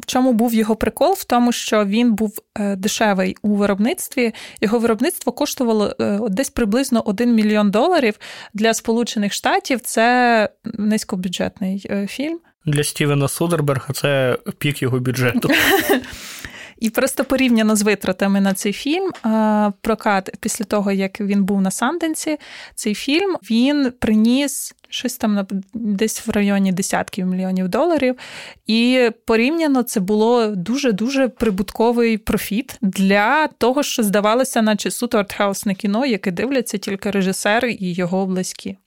в 0.01 0.05
чому 0.05 0.33
був 0.33 0.53
його 0.53 0.75
прикол? 0.75 1.13
В 1.13 1.23
тому, 1.23 1.51
що 1.51 1.85
він 1.85 2.13
був 2.13 2.39
е, 2.59 2.75
дешевий 2.75 3.37
у 3.41 3.55
виробництві. 3.55 4.33
Його 4.61 4.79
виробництво 4.79 5.31
коштувало 5.31 5.95
е, 6.01 6.19
десь 6.29 6.49
приблизно 6.49 7.01
1 7.05 7.35
мільйон 7.35 7.71
доларів 7.71 8.19
для 8.53 8.73
Сполучених 8.73 9.33
Штатів. 9.33 9.81
Це 9.81 10.49
низькобюджетний 10.63 12.07
фільм. 12.09 12.39
Для 12.65 12.83
Стівена 12.83 13.27
Содерберга 13.27 13.93
це 13.93 14.37
пік 14.57 14.81
його 14.81 14.99
бюджету. 14.99 15.49
І 16.79 16.89
просто 16.89 17.25
порівняно 17.25 17.75
з 17.75 17.81
витратами 17.81 18.41
на 18.41 18.53
цей 18.53 18.73
фільм, 18.73 19.11
прокат 19.81 20.29
після 20.39 20.65
того, 20.65 20.91
як 20.91 21.21
він 21.21 21.43
був 21.43 21.61
на 21.61 21.71
Санденсі, 21.71 22.37
цей 22.75 22.95
фільм 22.95 23.37
він 23.51 23.93
приніс 23.99 24.75
щось 24.89 25.17
там 25.17 25.47
десь 25.73 26.27
в 26.27 26.31
районі 26.31 26.71
десятків 26.71 27.25
мільйонів 27.25 27.67
доларів. 27.67 28.15
І 28.67 29.09
порівняно 29.25 29.83
це 29.83 29.99
було 29.99 30.47
дуже-дуже 30.47 31.27
прибутковий 31.27 32.17
профіт 32.17 32.77
для 32.81 33.47
того, 33.47 33.83
що 33.83 34.03
здавалося, 34.03 34.61
наче 34.61 34.91
суто 34.91 35.17
артхаусне 35.17 35.75
кіно, 35.75 36.05
яке 36.05 36.31
дивляться 36.31 36.77
тільки 36.77 37.11
режисери 37.11 37.71
і 37.71 37.93
його 37.93 38.25
близькі. 38.25 38.77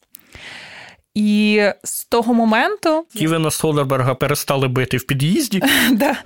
І 1.18 1.62
з 1.84 2.04
того 2.04 2.34
моменту 2.34 3.06
Ківена 3.14 3.50
Содерберга 3.50 4.14
перестали 4.14 4.68
бити 4.68 4.96
в 4.96 5.06
під'їзді. 5.06 5.62
да. 5.92 6.16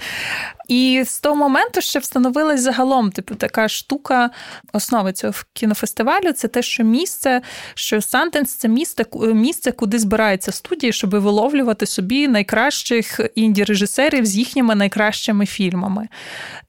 І 0.68 1.04
з 1.06 1.20
того 1.20 1.36
моменту 1.36 1.80
ще 1.80 1.98
встановилась 1.98 2.60
загалом 2.60 3.10
типу 3.10 3.34
така 3.34 3.68
штука 3.68 4.30
основи 4.72 5.12
цього 5.12 5.34
кінофестивалю. 5.52 6.32
Це 6.32 6.48
те, 6.48 6.62
що 6.62 6.84
місце, 6.84 7.42
що 7.74 8.02
Сантенс 8.02 8.54
це 8.54 8.68
місце, 8.68 9.04
місце, 9.34 9.72
куди 9.72 9.98
збираються 9.98 10.52
студії, 10.52 10.92
щоб 10.92 11.10
виловлювати 11.10 11.86
собі 11.86 12.28
найкращих 12.28 13.20
інді-режисерів 13.36 14.24
з 14.24 14.36
їхніми 14.36 14.74
найкращими 14.74 15.46
фільмами. 15.46 16.08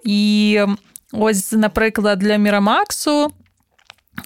І 0.04 0.60
ось, 1.12 1.52
наприклад, 1.52 2.20
для 2.20 2.36
Мірамаксу. 2.36 3.32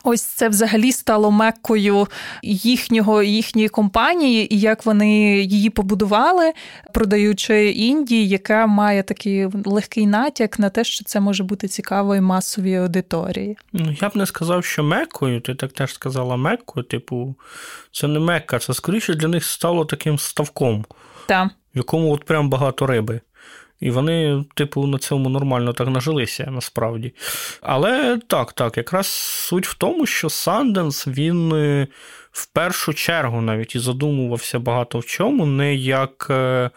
Ось 0.03 0.21
це 0.21 0.49
взагалі 0.49 0.91
стало 0.91 1.31
меккою 1.31 2.07
їхнього 2.43 3.23
їхньої 3.23 3.69
компанії, 3.69 4.53
і 4.55 4.59
як 4.59 4.85
вони 4.85 5.37
її 5.37 5.69
побудували, 5.69 6.53
продаючи 6.93 7.69
Індії, 7.71 8.27
яка 8.27 8.67
має 8.67 9.03
такий 9.03 9.47
легкий 9.65 10.07
натяк 10.07 10.59
на 10.59 10.69
те, 10.69 10.83
що 10.83 11.05
це 11.05 11.19
може 11.19 11.43
бути 11.43 11.67
цікавою 11.67 12.21
масовій 12.21 12.75
аудиторії. 12.75 13.57
Ну 13.73 13.95
я 14.01 14.09
б 14.09 14.15
не 14.17 14.25
сказав, 14.25 14.65
що 14.65 14.83
меккою. 14.83 15.41
Ти 15.41 15.55
так 15.55 15.71
теж 15.71 15.93
сказала 15.93 16.35
меккою. 16.35 16.83
Типу, 16.83 17.35
це 17.91 18.07
не 18.07 18.19
мекка, 18.19 18.59
це 18.59 18.73
скоріше 18.73 19.13
для 19.13 19.27
них 19.27 19.45
стало 19.45 19.85
таким 19.85 20.19
ставком, 20.19 20.85
Так. 21.25 21.47
в 21.75 21.77
якому 21.77 22.13
от 22.13 22.25
прям 22.25 22.49
багато 22.49 22.87
риби. 22.87 23.21
І 23.79 23.91
вони, 23.91 24.45
типу, 24.55 24.87
на 24.87 24.97
цьому 24.97 25.29
нормально 25.29 25.73
так 25.73 25.87
нажилися 25.87 26.47
насправді. 26.51 27.13
Але 27.61 28.19
так, 28.27 28.53
так, 28.53 28.77
якраз 28.77 29.07
суть 29.07 29.67
в 29.67 29.73
тому, 29.73 30.05
що 30.05 30.29
Санденс 30.29 31.07
він 31.07 31.53
е, 31.53 31.87
в 32.31 32.45
першу 32.45 32.93
чергу 32.93 33.41
навіть 33.41 33.75
і 33.75 33.79
задумувався 33.79 34.59
багато 34.59 34.99
в 34.99 35.05
чому, 35.05 35.45
не 35.45 35.75
як 35.75 36.27
е, 36.29 36.69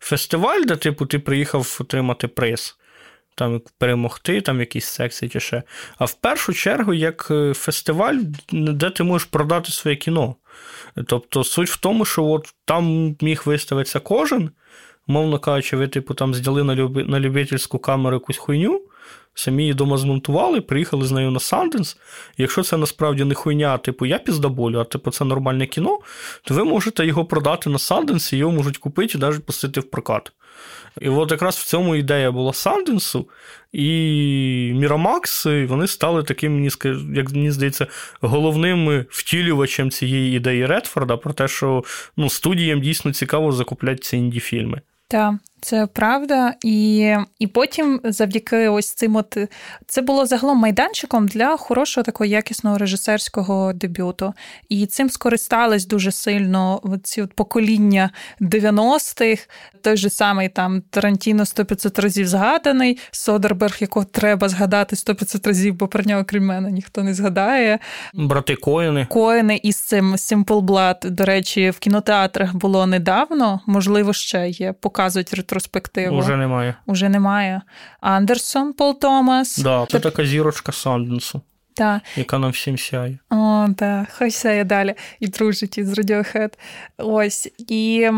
фестиваль, 0.00 0.62
де, 0.62 0.76
типу, 0.76 1.06
ти 1.06 1.18
приїхав 1.18 1.76
отримати 1.80 2.28
приз. 2.28 2.76
Там 3.34 3.62
перемогти, 3.78 4.40
там 4.40 4.60
якісь 4.60 4.86
секції 4.86 5.28
чи 5.28 5.40
ще. 5.40 5.62
А 5.98 6.04
в 6.04 6.14
першу 6.14 6.52
чергу, 6.52 6.94
як 6.94 7.28
е, 7.30 7.54
фестиваль, 7.54 8.16
де 8.52 8.90
ти 8.90 9.02
можеш 9.02 9.28
продати 9.28 9.72
своє 9.72 9.96
кіно. 9.96 10.36
Тобто, 11.06 11.44
суть 11.44 11.70
в 11.70 11.76
тому, 11.76 12.04
що 12.04 12.24
от 12.24 12.54
там 12.64 13.16
міг 13.20 13.42
виставитися 13.44 14.00
кожен, 14.00 14.50
Мовно 15.06 15.38
кажучи, 15.38 15.76
ви, 15.76 15.88
типу, 15.88 16.14
там 16.14 16.34
зняли 16.34 16.64
на 16.64 16.74
люби, 16.74 17.04
на 17.04 17.20
любительську 17.20 17.78
камеру 17.78 18.16
якусь 18.16 18.36
хуйню, 18.36 18.82
самі 19.34 19.62
її 19.62 19.74
дома 19.74 19.98
змонтували, 19.98 20.60
приїхали 20.60 21.06
з 21.06 21.12
нею 21.12 21.30
на 21.30 21.40
Санденс. 21.40 21.96
Якщо 22.38 22.62
це 22.62 22.76
насправді 22.76 23.24
не 23.24 23.34
хуйня, 23.34 23.78
типу, 23.78 24.06
я 24.06 24.18
піздаболю, 24.18 24.78
а 24.78 24.84
типу, 24.84 25.10
це 25.10 25.24
нормальне 25.24 25.66
кіно, 25.66 25.98
то 26.42 26.54
ви 26.54 26.64
можете 26.64 27.06
його 27.06 27.24
продати 27.24 27.70
на 27.70 27.78
Санденс, 27.78 28.32
і 28.32 28.36
його 28.36 28.52
можуть 28.52 28.78
купити 28.78 29.18
і 29.18 29.20
навіть 29.20 29.46
пустити 29.46 29.80
в 29.80 29.90
прокат. 29.90 30.32
І 31.00 31.08
от 31.08 31.30
якраз 31.30 31.56
в 31.56 31.64
цьому 31.64 31.96
ідея 31.96 32.30
була 32.30 32.52
Санденсу, 32.52 33.28
і 33.72 34.72
Мірамакс, 34.74 35.46
вони 35.46 35.86
стали 35.86 36.22
таким, 36.22 36.64
як 37.14 37.30
мені 37.32 37.50
здається, 37.50 37.86
головним 38.20 39.04
втілювачем 39.10 39.90
цієї 39.90 40.36
ідеї 40.36 40.66
Редфорда 40.66 41.16
про 41.16 41.32
те, 41.32 41.48
що 41.48 41.84
ну, 42.16 42.30
студіям 42.30 42.80
дійсно 42.80 43.12
цікаво 43.12 43.52
закупляти 43.52 43.98
ці 43.98 44.16
інді-фільми. 44.16 44.80
Так. 45.08 45.34
Це 45.60 45.86
правда, 45.86 46.54
і 46.64 47.14
і 47.38 47.46
потім, 47.46 48.00
завдяки 48.04 48.68
ось 48.68 48.92
цим, 48.94 49.16
от 49.16 49.38
це 49.86 50.02
було 50.02 50.26
загалом 50.26 50.58
майданчиком 50.58 51.28
для 51.28 51.56
хорошого 51.56 52.04
такого 52.04 52.26
якісного 52.26 52.78
режисерського 52.78 53.72
дебюту. 53.72 54.34
І 54.68 54.86
цим 54.86 55.10
скористались 55.10 55.86
дуже 55.86 56.12
сильно 56.12 56.82
ці 57.02 57.22
от 57.22 57.32
покоління 57.32 58.10
90-х, 58.40 59.48
той 59.82 59.96
же 59.96 60.10
самий 60.10 60.48
там 60.48 60.82
Тарантіно 60.90 61.42
100-500 61.42 62.00
разів 62.00 62.28
згаданий, 62.28 62.98
Содерберг, 63.10 63.76
якого 63.80 64.06
треба 64.06 64.48
згадати 64.48 64.96
100-500 64.96 65.46
разів, 65.46 65.74
бо 65.74 65.88
про 65.88 66.04
нього, 66.04 66.24
крім 66.26 66.46
мене, 66.46 66.70
ніхто 66.70 67.02
не 67.02 67.14
згадає. 67.14 67.78
Брати 68.14 68.56
Коїни. 68.56 69.06
Коїни 69.10 69.60
із 69.62 69.76
цим 69.76 70.14
Simple 70.14 70.60
Blood, 70.60 71.10
до 71.10 71.24
речі, 71.24 71.70
в 71.70 71.78
кінотеатрах 71.78 72.54
було 72.54 72.86
недавно, 72.86 73.60
можливо, 73.66 74.12
ще 74.12 74.48
є, 74.48 74.72
показують 74.72 75.34
ретроспективу. 75.46 76.16
Уже 76.18 76.36
немає. 76.36 76.74
Уже 76.86 77.08
немає. 77.08 77.62
Андерсон 78.00 78.72
Пол 78.72 78.98
Томас. 79.00 79.58
Да, 79.58 79.86
Це 79.90 80.00
така 80.00 80.26
зірочка 80.26 80.72
Санденсу. 80.72 81.40
Та. 81.76 82.00
Яка 82.16 82.38
нам 82.38 82.50
всім 82.50 82.78
сяє. 82.78 83.18
О, 83.30 83.66
так, 83.76 84.06
хай 84.10 84.30
сяє 84.30 84.64
далі 84.64 84.94
і 85.20 85.26
дружить 85.28 85.78
із 85.78 85.98
Radiohead. 85.98 86.52
Ось. 86.98 87.48
І 87.58 88.10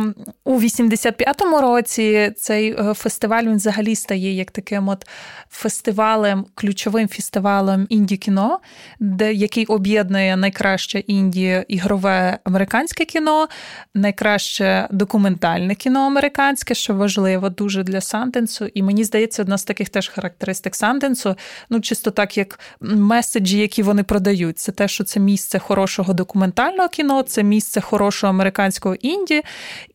у 0.45 0.61
85-му 0.61 1.61
році 1.61 2.33
цей 2.37 2.73
е, 2.73 2.95
фестиваль 2.95 3.43
він 3.43 3.57
взагалі 3.57 3.95
стає 3.95 4.33
як 4.33 4.51
таким 4.51 4.89
от 4.89 5.07
фестивалем, 5.51 6.47
ключовим 6.55 7.09
фестивалем 7.09 7.87
інді-кіно, 7.91 8.59
де 9.01 9.33
який 9.33 9.67
об'єднує 9.67 10.37
найкраще 10.37 10.99
інді 10.99 11.65
ігрове 11.69 12.39
американське 12.45 13.05
кіно, 13.05 13.49
найкраще 13.95 14.89
документальне 14.91 15.75
кіно 15.75 16.01
американське, 16.01 16.75
що 16.75 16.95
важливо 16.95 17.49
дуже 17.49 17.83
для 17.83 18.01
Санденсу. 18.01 18.67
І 18.75 18.83
мені 18.83 19.05
здається, 19.05 19.43
одна 19.43 19.59
з 19.59 19.65
таких 19.65 19.89
теж 19.89 20.09
характеристик 20.09 20.77
Санденсу, 20.77 21.37
ну 21.71 21.81
чисто 21.81 22.11
так 22.11 22.37
як 22.37 22.61
меседж 22.81 23.48
меседжі, 23.49 23.59
які 23.59 23.83
вони 23.83 24.03
продають, 24.03 24.59
це 24.59 24.73
те, 24.73 24.89
що 24.89 25.05
це 25.05 25.21
місце 25.21 25.59
хорошого 25.59 26.13
документального 26.13 26.89
кіно, 26.89 27.23
це 27.23 27.43
місце 27.43 27.81
хорошого 27.81 28.31
американського 28.31 28.95
інді, 28.95 29.43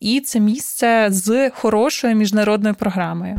і 0.00 0.20
це 0.20 0.40
місце 0.40 1.06
з 1.10 1.50
хорошою 1.50 2.16
міжнародною 2.16 2.74
програмою. 2.74 3.36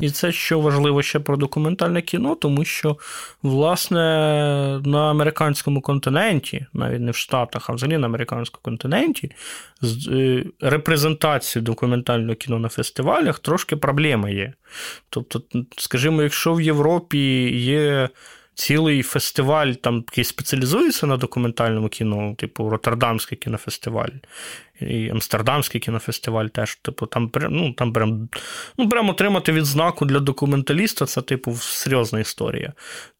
І 0.00 0.10
це 0.10 0.32
що 0.32 0.60
важливо 0.60 1.02
ще 1.02 1.20
про 1.20 1.36
документальне 1.36 2.02
кіно, 2.02 2.34
тому 2.34 2.64
що, 2.64 2.96
власне, 3.42 3.98
на 4.84 5.10
американському 5.10 5.80
континенті, 5.80 6.66
навіть 6.72 7.00
не 7.00 7.10
в 7.10 7.16
Штатах, 7.16 7.70
а 7.70 7.72
взагалі 7.72 7.98
на 7.98 8.06
американському 8.06 8.60
континенті, 8.62 9.30
з 9.80 10.08
е, 10.08 10.44
репрезентацією 10.60 11.64
документального 11.66 12.34
кіно 12.34 12.58
на 12.58 12.68
фестивалях 12.68 13.38
трошки 13.38 13.76
проблема 13.76 14.30
є. 14.30 14.52
Тобто, 15.10 15.42
скажімо, 15.76 16.22
якщо 16.22 16.54
в 16.54 16.60
Європі 16.60 17.50
є. 17.56 18.08
Цілий 18.54 19.02
фестиваль, 19.02 19.72
там, 19.72 19.96
який 19.96 20.24
спеціалізується 20.24 21.06
на 21.06 21.16
документальному 21.16 21.88
кіно, 21.88 22.34
типу 22.38 22.70
Роттердамський 22.70 23.38
кінофестиваль, 23.38 24.10
і 24.80 25.10
Амстердамський 25.10 25.80
кінофестиваль 25.80 26.46
теж, 26.46 26.76
типу, 26.76 27.06
там 27.06 27.30
ну, 27.50 27.72
там 27.72 27.92
прям, 27.92 28.28
ну, 28.78 28.88
прям 28.88 29.08
отримати 29.08 29.52
відзнаку 29.52 30.04
для 30.04 30.20
документаліста 30.20 31.06
це, 31.06 31.22
типу, 31.22 31.54
серйозна 31.54 32.20
історія 32.20 32.72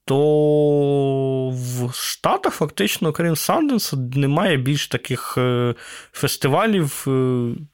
то 0.08 1.50
в 1.50 1.94
Штатах 1.94 2.54
фактично, 2.54 3.12
крім 3.12 3.36
Санденса, 3.36 3.96
немає 3.96 4.56
більш 4.56 4.88
таких 4.88 5.34
е, 5.38 5.74
фестивалів, 6.12 7.04
е, 7.08 7.10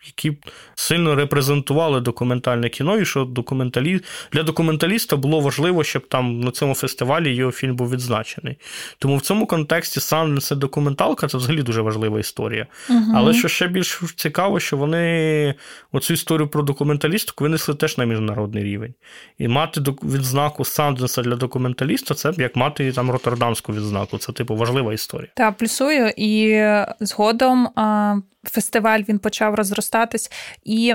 які 0.06 0.38
сильно 0.74 1.14
репрезентували 1.14 2.00
документальне 2.00 2.68
кіно, 2.68 2.98
і 2.98 3.04
що 3.04 3.24
документалі... 3.24 4.00
для 4.32 4.42
документаліста 4.42 5.16
було 5.16 5.40
важливо, 5.40 5.84
щоб 5.84 6.08
там 6.08 6.40
на 6.40 6.50
цьому 6.50 6.74
фестивалі 6.74 7.34
його 7.34 7.52
фільм 7.52 7.76
був 7.76 7.90
відзначений. 7.90 8.56
Тому 8.98 9.16
в 9.16 9.20
цьому 9.20 9.46
контексті 9.46 10.00
Санденс 10.00 10.50
і 10.50 10.54
документалка 10.54 11.28
це 11.28 11.38
взагалі 11.38 11.62
дуже 11.62 11.80
важлива 11.80 12.20
історія. 12.20 12.66
Угу. 12.90 13.12
Але 13.14 13.34
що 13.34 13.48
ще 13.48 13.68
більш 13.74 14.00
цікаво, 14.16 14.60
що 14.60 14.76
вони 14.76 15.54
оцю 15.92 16.14
історію 16.14 16.48
про 16.48 16.62
документалістику 16.62 17.44
винесли 17.44 17.74
теж 17.74 17.98
на 17.98 18.04
міжнародний 18.04 18.64
рівень. 18.64 18.94
І 19.38 19.48
мати 19.48 19.80
відзнаку 20.02 20.64
Санденса 20.64 21.22
для 21.22 21.36
документаліста 21.36 22.14
це 22.14 22.32
як 22.36 22.56
мати 22.56 22.92
там 22.92 23.10
роттердамську 23.10 23.72
відзнаку. 23.72 24.18
Це 24.18 24.32
типу 24.32 24.56
важлива 24.56 24.92
історія. 24.92 25.30
Та 25.36 25.52
плюсую, 25.52 26.12
і 26.16 26.62
згодом 27.00 27.68
фестиваль 28.44 29.00
він 29.08 29.18
почав 29.18 29.54
розростатись 29.54 30.30
і. 30.64 30.94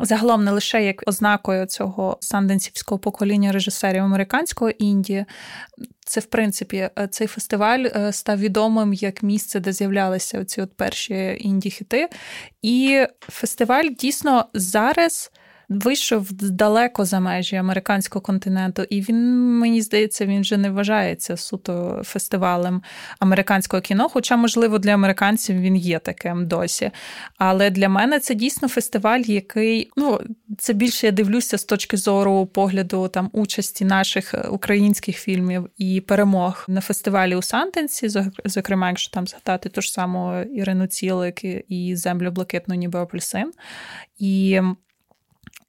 Загалом 0.00 0.44
не 0.44 0.50
лише 0.50 0.84
як 0.84 1.02
ознакою 1.06 1.66
цього 1.66 2.16
санденсівського 2.20 2.98
покоління 2.98 3.52
режисерів 3.52 4.02
американського 4.02 4.70
Індії, 4.70 5.24
це 6.04 6.20
в 6.20 6.24
принципі 6.24 6.90
цей 7.10 7.26
фестиваль 7.26 7.84
е, 7.84 8.12
став 8.12 8.38
відомим 8.38 8.92
як 8.92 9.22
місце, 9.22 9.60
де 9.60 9.72
з'являлися 9.72 10.44
ці 10.44 10.60
от 10.60 10.72
перші 10.76 11.36
інді 11.40 11.70
хіти. 11.70 12.08
І 12.62 13.06
фестиваль 13.20 13.88
дійсно 13.98 14.46
зараз 14.54 15.30
вийшов 15.72 16.32
далеко 16.32 17.04
за 17.04 17.20
межі 17.20 17.56
американського 17.56 18.22
континенту, 18.22 18.82
і 18.82 19.00
він, 19.00 19.48
мені 19.58 19.82
здається, 19.82 20.26
він 20.26 20.40
вже 20.40 20.56
не 20.56 20.70
вважається 20.70 21.36
суто 21.36 22.02
фестивалем 22.04 22.82
американського 23.18 23.80
кіно. 23.80 24.08
Хоча, 24.08 24.36
можливо, 24.36 24.78
для 24.78 24.94
американців 24.94 25.60
він 25.60 25.76
є 25.76 25.98
таким 25.98 26.46
досі. 26.46 26.90
Але 27.38 27.70
для 27.70 27.88
мене 27.88 28.20
це 28.20 28.34
дійсно 28.34 28.68
фестиваль, 28.68 29.20
який 29.20 29.90
ну 29.96 30.20
це 30.58 30.72
більше 30.72 31.06
я 31.06 31.12
дивлюся 31.12 31.58
з 31.58 31.64
точки 31.64 31.96
зору 31.96 32.46
погляду 32.46 33.08
там 33.08 33.30
участі 33.32 33.84
наших 33.84 34.34
українських 34.50 35.16
фільмів 35.16 35.68
і 35.76 36.00
перемог 36.00 36.64
на 36.68 36.80
фестивалі 36.80 37.36
у 37.36 37.42
Сантенсі, 37.42 38.08
зокрема, 38.44 38.88
якщо 38.88 39.10
там 39.10 39.26
згадати 39.26 39.68
ту 39.68 39.80
ж 39.80 39.92
саму 39.92 40.42
Ірину 40.42 40.86
Цілик 40.86 41.44
і 41.68 41.96
землю 41.96 42.30
блакитну, 42.30 42.74
ніби 42.74 42.98
апельсин. 42.98 43.52
І 44.18 44.60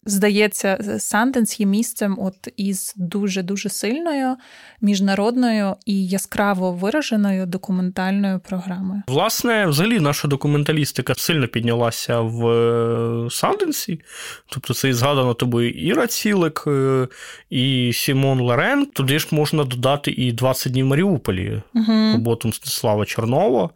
Здається, 0.06 0.98
Санденс 1.00 1.60
є 1.60 1.66
місцем 1.66 2.18
от 2.20 2.48
із 2.58 2.94
дуже-дуже 2.98 3.70
сильною 3.70 4.36
міжнародною 4.82 5.76
і 5.86 6.08
яскраво 6.08 6.72
вираженою 6.72 7.46
документальною 7.46 8.40
програмою. 8.40 9.02
Власне, 9.08 9.66
взагалі, 9.66 10.00
наша 10.00 10.28
документалістика 10.28 11.14
сильно 11.18 11.48
піднялася 11.48 12.20
в 12.20 12.48
е, 12.48 13.30
Санденсі. 13.30 14.02
Тобто, 14.50 14.74
це 14.74 14.90
і 14.90 14.94
згадано 14.94 15.34
тобою 15.34 15.70
Іра 15.72 16.08
Цілик, 16.08 16.64
е, 16.68 17.08
і 17.50 17.92
Сімон 17.94 18.40
Леренг. 18.40 18.86
Туди 18.86 19.20
ж 19.20 19.28
можна 19.32 19.64
додати 19.64 20.12
і 20.12 20.32
20 20.32 20.72
днів 20.72 20.86
Маріуполі 20.86 21.62
угу. 21.76 21.94
роботу 22.14 22.48
Мстислава 22.48 23.06
Чорнова 23.06 23.70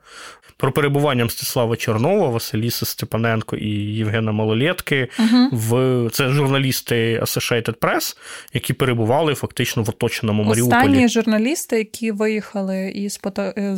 про 0.58 0.72
перебування 0.72 1.26
Мстислава 1.26 1.76
Чорнова, 1.76 2.30
Василіси 2.30 2.86
Степаненко 2.86 3.56
і 3.56 3.70
Євгена 3.76 4.32
Малолєтки 4.32 5.08
е 5.20 5.48
в 5.52 6.10
це 6.10 6.30
журналісти 6.30 7.20
Associated 7.22 7.78
Press, 7.78 8.18
які 8.54 8.74
перебували 8.74 9.36
фактично 9.36 9.84
в 9.84 9.90
оточеному 9.90 10.44
Маріуполі. 10.44 10.78
Останні 10.78 11.10
журналісти, 11.10 11.78
які 11.78 12.12
виїхали 12.12 12.92
із 12.96 13.20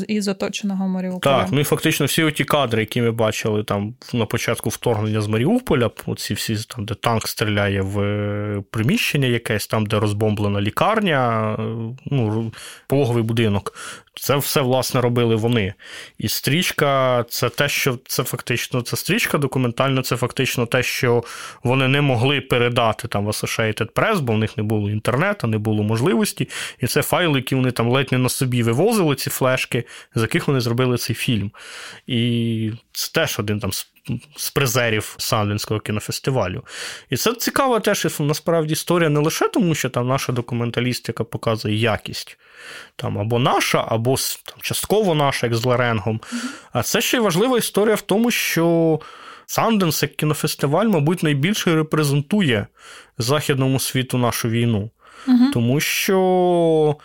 із 0.08 0.28
оточеного 0.28 0.88
Маріуполя. 0.88 1.40
Так, 1.40 1.48
ну 1.52 1.60
і 1.60 1.64
фактично 1.64 2.06
всі 2.06 2.32
ті 2.32 2.44
кадри, 2.44 2.80
які 2.80 3.02
ми 3.02 3.12
бачили 3.12 3.64
там 3.64 3.94
на 4.14 4.26
початку 4.26 4.70
вторгнення 4.70 5.22
з 5.22 5.28
Маріуполя, 5.28 5.90
оці 6.06 6.34
всі 6.34 6.56
там, 6.56 6.86
де 6.86 6.94
танк 6.94 7.28
стріляє 7.28 7.82
в 7.82 8.00
е, 8.00 8.64
приміщення, 8.72 9.28
якесь 9.28 9.68
там, 9.68 9.86
де 9.86 10.00
розбомблена 10.00 10.62
лікарня, 10.62 11.54
е, 11.60 11.96
ну 12.06 12.52
пологовий 12.88 13.24
будинок. 13.24 13.74
Це 14.22 14.36
все, 14.36 14.62
власне, 14.62 15.02
робили 15.02 15.36
вони. 15.36 15.74
І 16.18 16.28
стрічка 16.28 17.26
це 17.30 17.50
те, 17.50 17.70
що 17.70 18.00
це 18.06 18.24
фактично 18.24 18.82
це 18.82 18.98
стрічка 18.98 19.38
документальна, 19.38 20.02
це 20.02 20.18
фактично 20.18 20.66
те, 20.66 20.84
що 20.84 21.24
вони 21.64 21.88
не 21.88 22.02
могли 22.02 22.42
передати 22.42 23.08
там 23.08 23.26
в 23.26 23.28
Associated 23.28 23.92
Press, 23.92 24.20
бо 24.20 24.34
в 24.34 24.38
них 24.38 24.58
не 24.58 24.64
було 24.64 24.90
інтернету, 24.90 25.48
не 25.48 25.58
було 25.58 25.84
можливості. 25.84 26.50
І 26.80 26.88
це 26.88 27.02
файли, 27.02 27.40
які 27.40 27.56
вони 27.56 27.72
там 27.72 27.90
ледь 27.90 28.12
не 28.12 28.18
на 28.18 28.30
собі 28.30 28.64
вивозили, 28.64 29.16
ці 29.16 29.30
флешки, 29.30 29.84
з 30.16 30.22
яких 30.22 30.48
вони 30.48 30.60
зробили 30.60 30.98
цей 30.98 31.16
фільм. 31.16 31.52
І 32.08 32.72
це 32.92 33.12
теж 33.14 33.40
один 33.40 33.60
там 33.60 33.74
з 33.74 33.88
призерів 34.54 35.16
Санденського 35.18 35.80
кінофестивалю. 35.80 36.64
І 37.10 37.18
це 37.18 37.34
цікава 37.34 37.80
теж 37.80 38.08
насправді 38.20 38.74
історія 38.74 39.10
не 39.10 39.20
лише 39.20 39.48
тому, 39.48 39.76
що 39.76 39.90
там 39.90 40.08
наша 40.08 40.32
документалістика 40.32 41.24
показує 41.24 41.76
якість 41.76 42.38
там 42.96 43.20
або 43.20 43.40
наша, 43.40 43.86
або 43.88 44.16
там, 44.46 44.58
частково 44.62 45.16
наша, 45.16 45.48
як 45.48 45.56
з 45.56 45.66
Ларенгом. 45.66 46.22
А 46.74 46.84
це 46.84 47.02
ще 47.02 47.18
й 47.18 47.20
важлива 47.20 47.58
історія 47.58 47.96
в 47.96 48.02
тому, 48.02 48.32
що 48.32 49.00
Санденс 49.46 50.04
як 50.04 50.16
кінофестиваль, 50.16 50.86
мабуть, 50.86 51.24
найбільше 51.24 51.76
репрезентує 51.76 52.68
західному 53.18 53.80
світу 53.80 54.18
нашу 54.18 54.50
війну. 54.50 54.90
Угу. 55.28 55.52
Тому 55.54 55.80
що. 55.80 56.96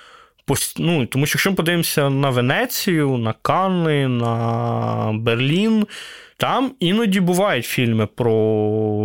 Ну, 0.79 1.07
Тому 1.07 1.27
що 1.27 1.37
якщо 1.37 1.51
ми 1.51 1.57
подивимося 1.57 2.11
на 2.11 2.31
Венецію, 2.31 3.17
на 3.17 3.35
Канни, 3.43 4.09
на 4.09 5.13
Берлін, 5.15 5.87
Там 6.37 6.73
іноді 6.81 7.21
бувають 7.21 7.65
фільми 7.65 8.07
про 8.07 8.33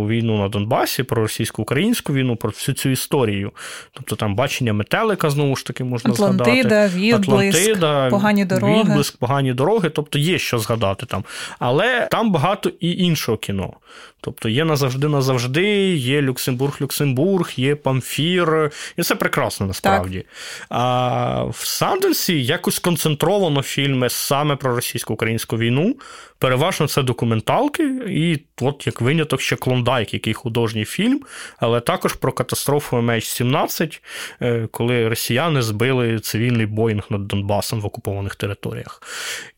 війну 0.06 0.38
на 0.38 0.48
Донбасі, 0.48 1.02
про 1.02 1.22
російсько-українську 1.22 2.12
війну, 2.12 2.36
про 2.36 2.50
всю 2.50 2.74
цю 2.74 2.88
історію. 2.88 3.52
Тобто 3.92 4.16
там 4.16 4.34
бачення 4.34 4.72
метелика, 4.72 5.30
знову 5.30 5.56
ж 5.56 5.66
таки, 5.66 5.84
можна 5.84 6.10
Атлантида, 6.10 6.88
згадати. 6.88 6.98
Відблиск, 6.98 7.28
Атлантида, 7.28 8.10
погані 8.10 8.44
дороги. 8.44 8.80
Відблиск, 8.80 9.16
погані 9.16 9.52
дороги, 9.52 9.90
тобто 9.90 10.18
є 10.18 10.38
що 10.38 10.58
згадати 10.58 11.06
там. 11.06 11.24
Але 11.58 12.08
там 12.10 12.32
багато 12.32 12.72
і 12.80 12.92
іншого 12.92 13.38
кіно. 13.38 13.72
Тобто 14.20 14.48
є 14.48 14.64
назавжди 14.64 15.08
назавжди, 15.08 15.94
є 15.94 16.22
Люксембург-Люксембург, 16.22 17.60
є 17.60 17.74
Памфір, 17.74 18.70
і 18.96 19.02
це 19.02 19.14
прекрасно 19.14 19.66
насправді. 19.66 20.18
Так. 20.18 20.26
А 20.68 21.44
в 21.44 21.66
Санденсі 21.66 22.44
якось 22.44 22.78
концентровано 22.78 23.62
фільми 23.62 24.08
саме 24.08 24.56
про 24.56 24.74
російсько-українську 24.74 25.56
війну. 25.56 25.96
Переважно 26.40 26.88
це 26.88 27.02
документалки, 27.02 27.82
і 28.08 28.38
от 28.60 28.86
як 28.86 29.00
виняток 29.00 29.40
ще 29.40 29.56
Клондайк, 29.56 30.14
який 30.14 30.34
художній 30.34 30.84
фільм, 30.84 31.20
але 31.58 31.80
також 31.80 32.12
про 32.12 32.32
катастрофу 32.32 32.96
MH17, 32.96 34.00
е, 34.42 34.68
коли 34.70 35.08
росіяни 35.08 35.62
збили 35.62 36.18
цивільний 36.18 36.66
Боїнг 36.66 37.02
над 37.10 37.28
Донбасом 37.28 37.80
в 37.80 37.86
окупованих 37.86 38.36
територіях. 38.36 39.02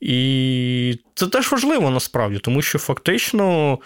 І 0.00 0.98
це 1.14 1.26
теж 1.26 1.52
важливо 1.52 1.90
насправді, 1.90 2.38
тому 2.38 2.62
що 2.62 2.78
фактично 2.78 3.78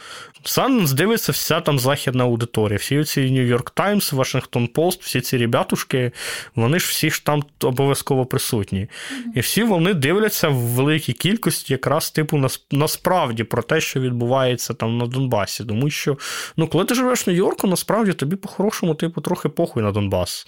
Санденс 0.44 0.92
дивиться 0.92 1.32
вся 1.32 1.61
там 1.61 1.78
західна 1.78 2.24
аудиторія. 2.24 2.78
Всі 2.78 3.04
ці 3.04 3.20
Нью-Йорк 3.20 3.70
Таймс, 3.74 4.12
Вашингтон 4.12 4.66
Пост, 4.66 5.02
всі 5.02 5.20
ці 5.20 5.38
ребятушки, 5.38 6.12
вони 6.54 6.78
ж 6.78 6.87
всі 6.88 7.11
ж 7.11 7.24
там 7.24 7.44
обов'язково 7.61 8.26
присутні. 8.26 8.88
І 9.35 9.40
всі 9.40 9.62
вони 9.62 9.94
дивляться 9.94 10.48
в 10.48 10.56
великій 10.56 11.12
кількості 11.12 11.72
якраз 11.72 12.11
типу 12.11 12.38
насправді 12.87 13.44
про 13.44 13.62
те, 13.62 13.81
що 13.81 14.01
відбувається 14.01 14.75
там 14.75 14.99
на 14.99 15.07
Донбасі. 15.07 15.64
Тому 15.64 15.90
що, 15.90 16.18
ну, 16.57 16.68
коли 16.68 16.85
ти 16.85 16.94
живеш 16.94 17.27
в 17.27 17.31
Нью-Йорку, 17.31 17.66
насправді 17.66 18.12
тобі 18.12 18.37
по-хорошому, 18.37 18.94
типу, 18.94 19.20
трохи 19.20 19.49
похуй 19.49 19.83
на 19.83 19.92
Донбас. 19.92 20.46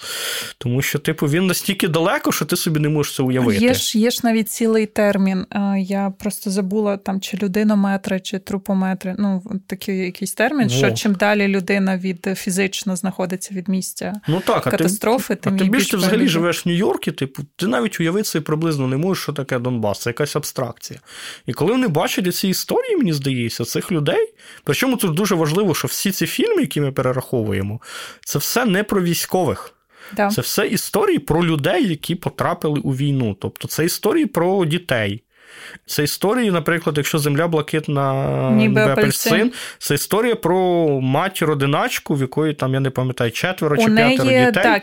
Тому 0.58 0.82
що, 0.82 0.98
типу, 0.98 1.26
він 1.26 1.46
настільки 1.46 1.88
далеко, 1.88 2.32
що 2.32 2.44
ти 2.44 2.56
собі 2.56 2.80
не 2.80 2.88
можеш 2.88 3.14
це 3.14 3.22
уявити. 3.22 3.64
Є 3.64 3.74
ж 3.74 3.98
є 3.98 4.10
ж 4.10 4.20
навіть 4.24 4.50
цілий 4.50 4.86
термін. 4.86 5.46
Я 5.78 6.12
просто 6.18 6.50
забула 6.50 6.96
там 6.96 7.20
чи 7.20 7.36
людинометри, 7.36 8.20
чи 8.20 8.38
трупометри. 8.38 9.14
Ну, 9.18 9.42
такий 9.66 9.98
якийсь 9.98 10.32
термін, 10.32 10.68
Во. 10.68 10.74
що 10.74 10.90
чим 10.90 11.14
далі 11.14 11.48
людина 11.48 11.96
від 11.96 12.28
фізично 12.36 12.96
знаходиться 12.96 13.54
від 13.54 13.68
місця 13.68 14.12
ну, 14.28 14.40
так, 14.46 14.64
катастрофи, 14.64 15.34
а 15.34 15.36
тим 15.36 15.54
а 15.54 15.58
тим 15.58 15.68
більше 15.68 15.90
ти 15.90 15.96
взагалі 15.96 16.16
переліг. 16.16 16.32
живеш 16.32 16.66
в 16.66 16.68
Нью-Йорку, 16.68 17.10
типу, 17.10 17.42
ти 17.56 17.66
навіть 17.66 18.00
уявити 18.00 18.24
собі 18.24 18.44
приблизно 18.44 18.86
не 18.86 18.96
можеш, 18.96 19.22
що 19.22 19.32
таке 19.32 19.58
Донбас, 19.58 20.00
це 20.00 20.10
якась 20.10 20.36
абстракція. 20.36 21.00
І 21.46 21.52
коли 21.52 21.72
вони 21.72 21.88
бачать 21.88 22.24
ці 22.32 22.48
історії, 22.48 22.96
мені 22.96 23.12
здається, 23.12 23.64
цих 23.64 23.92
людей. 23.92 24.34
Причому 24.64 24.96
тут 24.96 25.14
дуже 25.14 25.34
важливо, 25.34 25.74
що 25.74 25.88
всі 25.88 26.12
ці 26.12 26.26
фільми, 26.26 26.60
які 26.60 26.80
ми 26.80 26.92
перераховуємо, 26.92 27.80
це 28.24 28.38
все 28.38 28.64
не 28.64 28.84
про 28.84 29.02
військових. 29.02 29.74
Да. 30.12 30.28
Це 30.28 30.40
все 30.40 30.66
історії 30.66 31.18
про 31.18 31.44
людей, 31.44 31.88
які 31.88 32.14
потрапили 32.14 32.80
у 32.80 32.90
війну. 32.90 33.36
Тобто 33.40 33.68
це 33.68 33.84
історії 33.84 34.26
про 34.26 34.64
дітей. 34.64 35.22
Це 35.86 36.02
історії, 36.02 36.50
наприклад, 36.50 36.96
якщо 36.96 37.18
земля 37.18 37.48
блакитна 37.48 38.50
ніби 38.50 38.80
апельсин, 38.80 39.52
це 39.78 39.94
історія 39.94 40.36
про 40.36 40.88
матір-одиначку, 41.00 42.14
в 42.14 42.20
якої 42.20 42.54
там, 42.54 42.74
я 42.74 42.80
не 42.80 42.90
пам'ятаю, 42.90 43.30
четверо 43.30 43.76
чи 43.76 43.88
неї, 43.88 44.16
п'ятеро 44.16 44.46
дітей. 44.46 44.62
Так, 44.62 44.82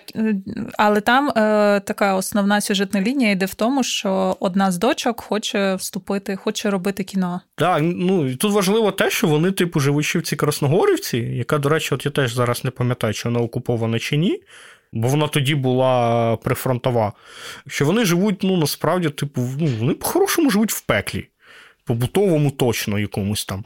але 0.78 1.02
там 1.02 1.30
е, 1.30 1.80
така 1.80 2.16
основна 2.16 2.62
сюжетна 2.62 3.02
лінія 3.02 3.32
йде 3.32 3.46
в 3.46 3.54
тому, 3.54 3.84
що 3.84 4.38
одна 4.40 4.72
з 4.72 4.78
дочок 4.78 5.22
хоче 5.22 5.76
вступити, 5.76 6.36
хоче 6.36 6.70
робити 6.70 7.04
кіно. 7.04 7.42
Так, 7.56 7.80
ну 7.84 8.28
і 8.30 8.36
тут 8.36 8.54
важливо 8.54 8.92
те, 8.92 9.10
що 9.10 9.28
вони, 9.28 9.52
типу, 9.52 9.80
живуть 9.80 10.06
в 10.16 10.22
цій 10.22 10.36
Красногорівці, 10.36 11.18
яка, 11.18 11.58
до 11.58 11.70
речі, 11.70 11.96
от 11.96 12.06
я 12.06 12.12
теж 12.12 12.34
зараз 12.34 12.64
не 12.64 12.72
пам'ятаю, 12.72 13.14
чи 13.14 13.30
вона 13.30 13.40
окупована 13.40 14.00
чи 14.00 14.18
ні 14.18 14.42
бо 14.94 15.08
вона 15.08 15.28
тоді 15.28 15.56
була 15.56 16.36
прифронтова. 16.38 17.14
Що 17.68 17.86
вони 17.86 18.06
живуть, 18.06 18.44
ну, 18.44 18.58
насправді, 18.58 19.10
типу, 19.10 19.42
ну, 19.60 19.68
вони 19.80 19.94
по-хорошому 19.94 20.50
живуть 20.50 20.72
в 20.72 20.82
пеклі. 20.82 21.28
Побутовому 21.88 22.52
точно 22.52 23.00
якомусь 23.00 23.46
там. 23.46 23.66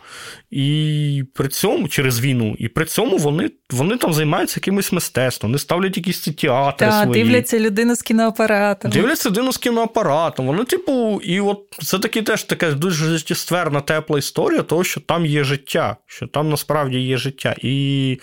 І 0.52 1.24
при 1.34 1.48
цьому 1.48 1.88
через 1.88 2.20
війну, 2.20 2.56
і 2.60 2.68
при 2.68 2.86
цьому 2.86 3.18
вони 3.18 3.52
вони 3.70 3.98
там 3.98 4.14
займаються 4.14 4.58
якимось 4.58 4.92
мистецтвом, 4.92 5.52
вони 5.52 5.60
ставлять 5.60 5.98
якісь 5.98 6.20
театри. 6.20 6.88
Так, 6.88 7.04
свої. 7.04 7.24
дивляться 7.24 7.60
людину 7.60 7.96
з 7.96 8.02
кіноапаратом. 8.02 8.92
Дивляться 8.92 9.30
людину 9.30 9.52
з 9.52 9.58
кіноапаратом. 9.58 10.48
Вони, 10.48 10.64
типу, 10.64 11.22
і 11.24 11.40
от 11.40 11.60
це 11.84 12.00
таки 12.00 12.22
теж 12.22 12.44
така 12.44 12.72
дуже 12.72 13.18
життєстверна, 13.18 13.82
тепла 13.82 14.20
історія, 14.20 14.62
того, 14.62 14.84
що 14.84 15.02
там 15.02 15.26
є 15.26 15.44
життя, 15.44 15.96
що 16.06 16.28
там 16.28 16.50
насправді 16.50 17.00
є 17.00 17.18
життя. 17.18 17.56
І 17.62 18.20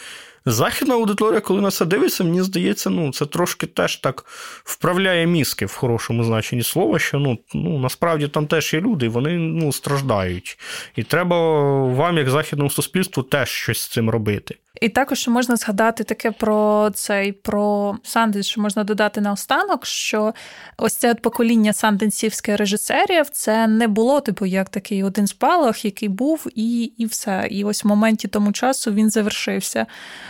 Західна 0.49 0.95
аудиторія, 0.95 1.41
коли 1.41 1.61
на 1.61 1.71
це 1.71 1.85
дивиться, 1.85 2.25
мені 2.25 2.43
здається, 2.43 2.91
ну 2.91 3.13
це 3.13 3.27
трошки 3.27 3.67
теж 3.67 3.97
так 3.97 4.25
вправляє 4.65 5.27
мізки 5.27 5.67
в 5.67 5.73
хорошому 5.73 6.25
значенні 6.25 6.63
слова, 6.63 6.99
що 6.99 7.19
ну, 7.19 7.39
ну 7.55 7.79
насправді 7.79 8.29
там 8.29 8.47
теж 8.47 8.75
є 8.75 8.81
люди, 8.81 9.09
вони 9.09 9.31
ну, 9.33 9.73
страждають. 9.73 10.59
І 10.97 11.03
треба 11.03 11.63
вам, 11.85 12.19
як 12.19 12.31
західному 12.31 12.71
суспільству, 12.71 13.23
теж 13.23 13.49
щось 13.49 13.81
з 13.81 13.89
цим 13.89 14.11
робити. 14.11 14.57
І 14.81 14.89
також 14.89 15.29
можна 15.29 15.57
згадати 15.57 16.05
таке 16.05 16.31
про 16.31 16.91
цей 16.95 17.33
про 17.33 17.97
Санденс, 18.03 18.47
що 18.47 18.61
можна 18.61 18.85
додати 18.85 19.21
наостанок, 19.21 19.87
що 19.87 20.35
ось 20.77 20.95
це 20.97 21.15
покоління 21.15 21.73
санденсівських 21.73 22.57
режисерів 22.57 23.31
це 23.31 23.67
не 23.67 23.89
було, 23.89 24.21
типу, 24.21 24.47
як 24.47 24.69
такий 24.69 25.03
один 25.03 25.27
спалах, 25.27 25.85
який 25.85 26.09
був, 26.09 26.47
і 26.55 26.83
і 26.85 27.07
все. 27.07 27.49
І 27.51 27.65
ось 27.65 27.85
в 27.85 27.89
моменті 27.89 28.29
тому 28.29 28.53
часу 28.53 28.93
він 28.93 29.11
завершився. 29.11 29.87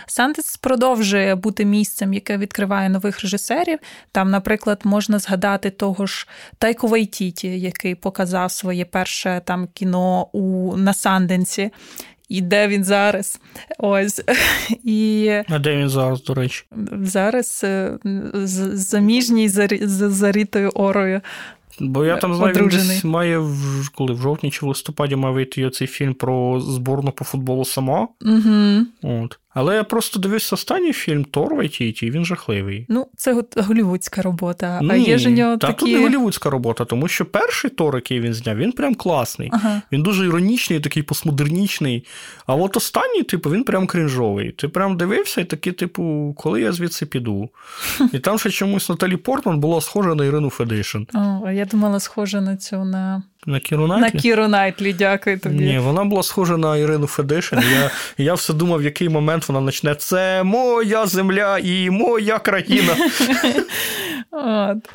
Санденс 0.07 0.57
продовжує 0.57 1.35
бути 1.35 1.65
місцем, 1.65 2.13
яке 2.13 2.37
відкриває 2.37 2.89
нових 2.89 3.21
режисерів. 3.21 3.79
Там, 4.11 4.31
наприклад, 4.31 4.81
можна 4.83 5.19
згадати 5.19 5.69
того 5.69 6.05
ж 6.05 6.27
Тайки 6.57 6.87
Вайтіті, 6.87 7.59
який 7.59 7.95
показав 7.95 8.51
своє 8.51 8.85
перше 8.85 9.41
там 9.45 9.67
кіно 9.73 10.27
у 10.31 10.75
на 10.77 10.93
Санденсі 10.93 11.71
і 12.29 12.41
де 12.41 12.67
він 12.67 12.83
зараз. 12.83 13.39
Ось. 13.79 14.23
І... 14.83 15.29
А 15.49 15.59
де 15.59 15.77
він 15.77 15.89
зараз, 15.89 16.23
до 16.23 16.33
речі? 16.33 16.65
Зараз 17.01 17.61
е, 17.63 17.97
заміжній 18.73 19.49
за 19.49 20.09
Рітою 20.09 20.69
Орою. 20.69 21.21
Бо 21.79 22.05
я 22.05 22.17
там 22.17 22.35
знаю, 22.35 22.53
він 22.53 22.67
десь 22.67 23.03
має 23.03 23.37
в 23.37 23.89
коли 23.95 24.13
в 24.13 24.17
жовтні 24.17 24.51
чи 24.51 24.65
в 24.65 24.69
листопаді 24.69 25.15
має 25.15 25.35
вийти 25.35 25.69
цей 25.69 25.87
фільм 25.87 26.13
про 26.13 26.59
зборну 26.59 27.11
по 27.11 27.25
футболу 27.25 27.65
Самоа. 27.65 28.07
Угу. 28.21 28.85
От. 29.03 29.39
Але 29.59 29.75
я 29.75 29.83
просто 29.83 30.19
дивився 30.19 30.55
останній 30.55 30.93
фільм 30.93 31.23
Тор 31.23 31.55
Вайтіті, 31.55 32.11
він 32.11 32.25
жахливий. 32.25 32.85
Ну, 32.89 33.07
це 33.17 33.43
голівудська 33.55 34.21
робота. 34.21 34.79
Ні, 34.81 34.89
а 34.91 34.95
є 34.95 35.17
ж 35.17 35.29
у 35.29 35.31
нього 35.31 35.57
та 35.57 35.67
такі... 35.67 35.79
тут 35.79 35.89
не 35.89 36.03
голівудська 36.03 36.49
робота, 36.49 36.85
тому 36.85 37.07
що 37.07 37.25
перший 37.25 37.69
Тор, 37.71 37.95
який 37.95 38.19
він 38.19 38.33
зняв, 38.33 38.57
він 38.57 38.71
прям 38.71 38.95
класний. 38.95 39.49
Ага. 39.53 39.81
Він 39.91 40.03
дуже 40.03 40.25
іронічний, 40.25 40.79
такий 40.79 41.03
постмодернічний. 41.03 42.05
А 42.45 42.55
от 42.55 42.77
останній, 42.77 43.23
типу, 43.23 43.49
він 43.49 43.63
прям 43.63 43.87
крінжовий. 43.87 44.51
Ти 44.51 44.67
прям 44.67 44.97
дивився 44.97 45.41
і 45.41 45.45
такий, 45.45 45.73
типу, 45.73 46.35
коли 46.37 46.61
я 46.61 46.71
звідси 46.71 47.05
піду. 47.05 47.49
І 48.13 48.19
там 48.19 48.39
ще 48.39 48.49
чомусь 48.49 48.89
Наталі 48.89 49.17
Портман 49.17 49.59
була 49.59 49.81
схожа 49.81 50.15
на 50.15 50.25
Ірину 50.25 50.49
Федишин. 50.49 51.07
О, 51.13 51.51
я 51.51 51.65
думала, 51.65 51.99
схожа 51.99 52.41
на 52.41 52.57
цю 52.57 52.85
на. 52.85 53.23
На 53.47 53.59
Кіру 53.59 53.87
Найтлі? 53.87 54.03
На 54.13 54.21
Кіру 54.21 54.47
Найтлі, 54.47 54.93
дякую 54.93 55.39
тобі. 55.39 55.65
Ні, 55.65 55.79
вона 55.79 56.05
була 56.05 56.23
схожа 56.23 56.57
на 56.57 56.77
Ірину 56.77 57.07
Федишин. 57.07 57.59
Я 57.59 57.91
я 58.17 58.33
все 58.33 58.53
думав, 58.53 58.79
в 58.79 58.83
який 58.83 59.09
момент 59.09 59.49
вона 59.49 59.65
почне 59.65 59.95
це 59.95 60.43
моя 60.43 61.05
земля 61.05 61.59
і 61.59 61.89
моя 61.89 62.39
країна. 62.39 62.95
От. 64.31 64.89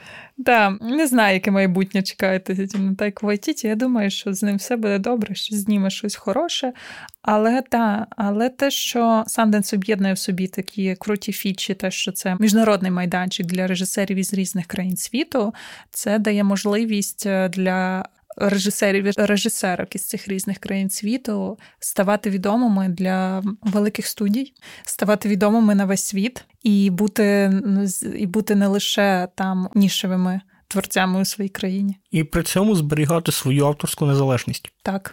Так, 0.45 0.73
не 0.81 1.07
знаю, 1.07 1.35
яке 1.35 1.51
майбутнє 1.51 2.03
чекає 2.03 2.67
на 2.75 2.95
Тайку 2.95 3.27
Вайтіті. 3.27 3.69
Я 3.69 3.75
думаю, 3.75 4.11
що 4.11 4.33
з 4.33 4.43
ним 4.43 4.57
все 4.57 4.77
буде 4.77 4.99
добре, 4.99 5.35
що 5.35 5.57
зніме 5.57 5.91
щось 5.91 6.17
хороше. 6.17 6.73
Але 7.23 7.63
та, 7.63 8.07
але 8.11 8.49
те, 8.49 8.71
що 8.71 9.25
Санденс 9.27 9.73
об'єднує 9.73 10.15
в 10.15 10.19
собі 10.19 10.47
такі 10.47 10.97
круті 10.99 11.33
фічі, 11.33 11.75
те, 11.75 11.91
що 11.91 12.13
це 12.13 12.37
міжнародний 12.41 12.91
майданчик 12.91 13.47
для 13.47 13.67
режисерів 13.67 14.17
із 14.17 14.35
різних 14.35 14.67
країн 14.67 14.97
світу, 14.97 15.55
це 15.91 16.19
дає 16.19 16.45
можливість 16.45 17.27
е, 17.27 17.49
для 17.49 18.05
режисерів 18.37 19.07
і 19.07 19.13
режисерок 19.17 19.95
із 19.95 20.09
цих 20.09 20.29
різних 20.29 20.59
країн 20.59 20.91
світу 20.91 21.59
ставати 21.79 22.31
відомими 22.31 22.89
для 22.89 23.43
великих 23.63 24.07
студій, 24.07 24.53
ставати 24.85 25.29
відомими 25.29 25.75
на 25.75 25.85
весь 25.85 26.05
світ 26.05 26.45
і 26.63 26.91
бути 26.91 27.53
і 28.17 28.27
бути 28.27 28.55
не 28.55 28.67
лише 28.67 29.29
там 29.35 29.69
нішевими 29.75 30.41
творцями 30.69 31.21
у 31.21 31.25
своїй 31.25 31.49
країні, 31.49 31.97
і 32.11 32.25
при 32.25 32.43
цьому 32.43 32.77
зберігати 32.77 33.33
свою 33.33 33.67
авторську 33.67 34.07
незалежність. 34.07 34.73
Так. 34.83 35.13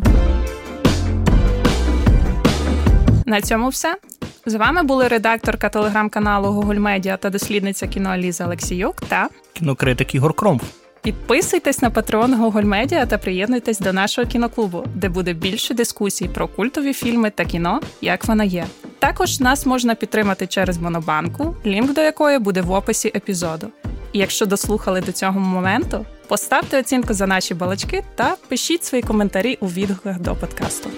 На 3.26 3.42
цьому 3.42 3.70
все. 3.70 3.98
З 4.46 4.56
вами 4.56 4.84
були 4.84 5.08
редакторка 5.08 5.70
телеграм-каналу 5.70 6.48
Google 6.48 6.80
Media 6.80 7.18
та 7.18 7.30
дослідниця 7.30 7.88
кіно 7.88 8.10
Аліза 8.10 8.46
Олексіюк 8.46 9.02
та 9.02 9.30
кінокритик 9.54 10.16
Ігор 10.16 10.34
Кромф. 10.34 10.64
Підписуйтесь 11.02 11.82
на 11.82 11.90
патрон 11.90 12.36
Google 12.36 12.66
Media 12.66 13.08
та 13.08 13.18
приєднуйтесь 13.18 13.80
до 13.80 13.94
нашого 13.94 14.28
кіноклубу, 14.28 14.84
де 14.96 15.10
буде 15.10 15.34
більше 15.34 15.74
дискусій 15.74 16.28
про 16.28 16.48
культові 16.48 16.94
фільми 16.94 17.30
та 17.30 17.46
кіно, 17.46 17.82
як 18.02 18.26
вона 18.26 18.44
є. 18.44 18.66
Також 19.00 19.40
нас 19.40 19.66
можна 19.66 19.96
підтримати 19.96 20.48
через 20.48 20.78
Монобанку, 20.78 21.56
лінк 21.66 21.94
до 21.94 22.02
якої 22.02 22.40
буде 22.40 22.62
в 22.62 22.72
описі 22.72 23.12
епізоду. 23.16 23.68
І 24.14 24.20
якщо 24.20 24.46
дослухали 24.46 25.02
до 25.02 25.12
цього 25.12 25.40
моменту, 25.40 26.06
поставте 26.28 26.80
оцінку 26.80 27.14
за 27.14 27.28
наші 27.28 27.54
балачки 27.54 28.04
та 28.16 28.36
пишіть 28.48 28.84
свої 28.84 29.04
коментарі 29.04 29.58
у 29.62 29.68
відгуках 29.68 30.20
до 30.20 30.36
подкасту. 30.36 30.90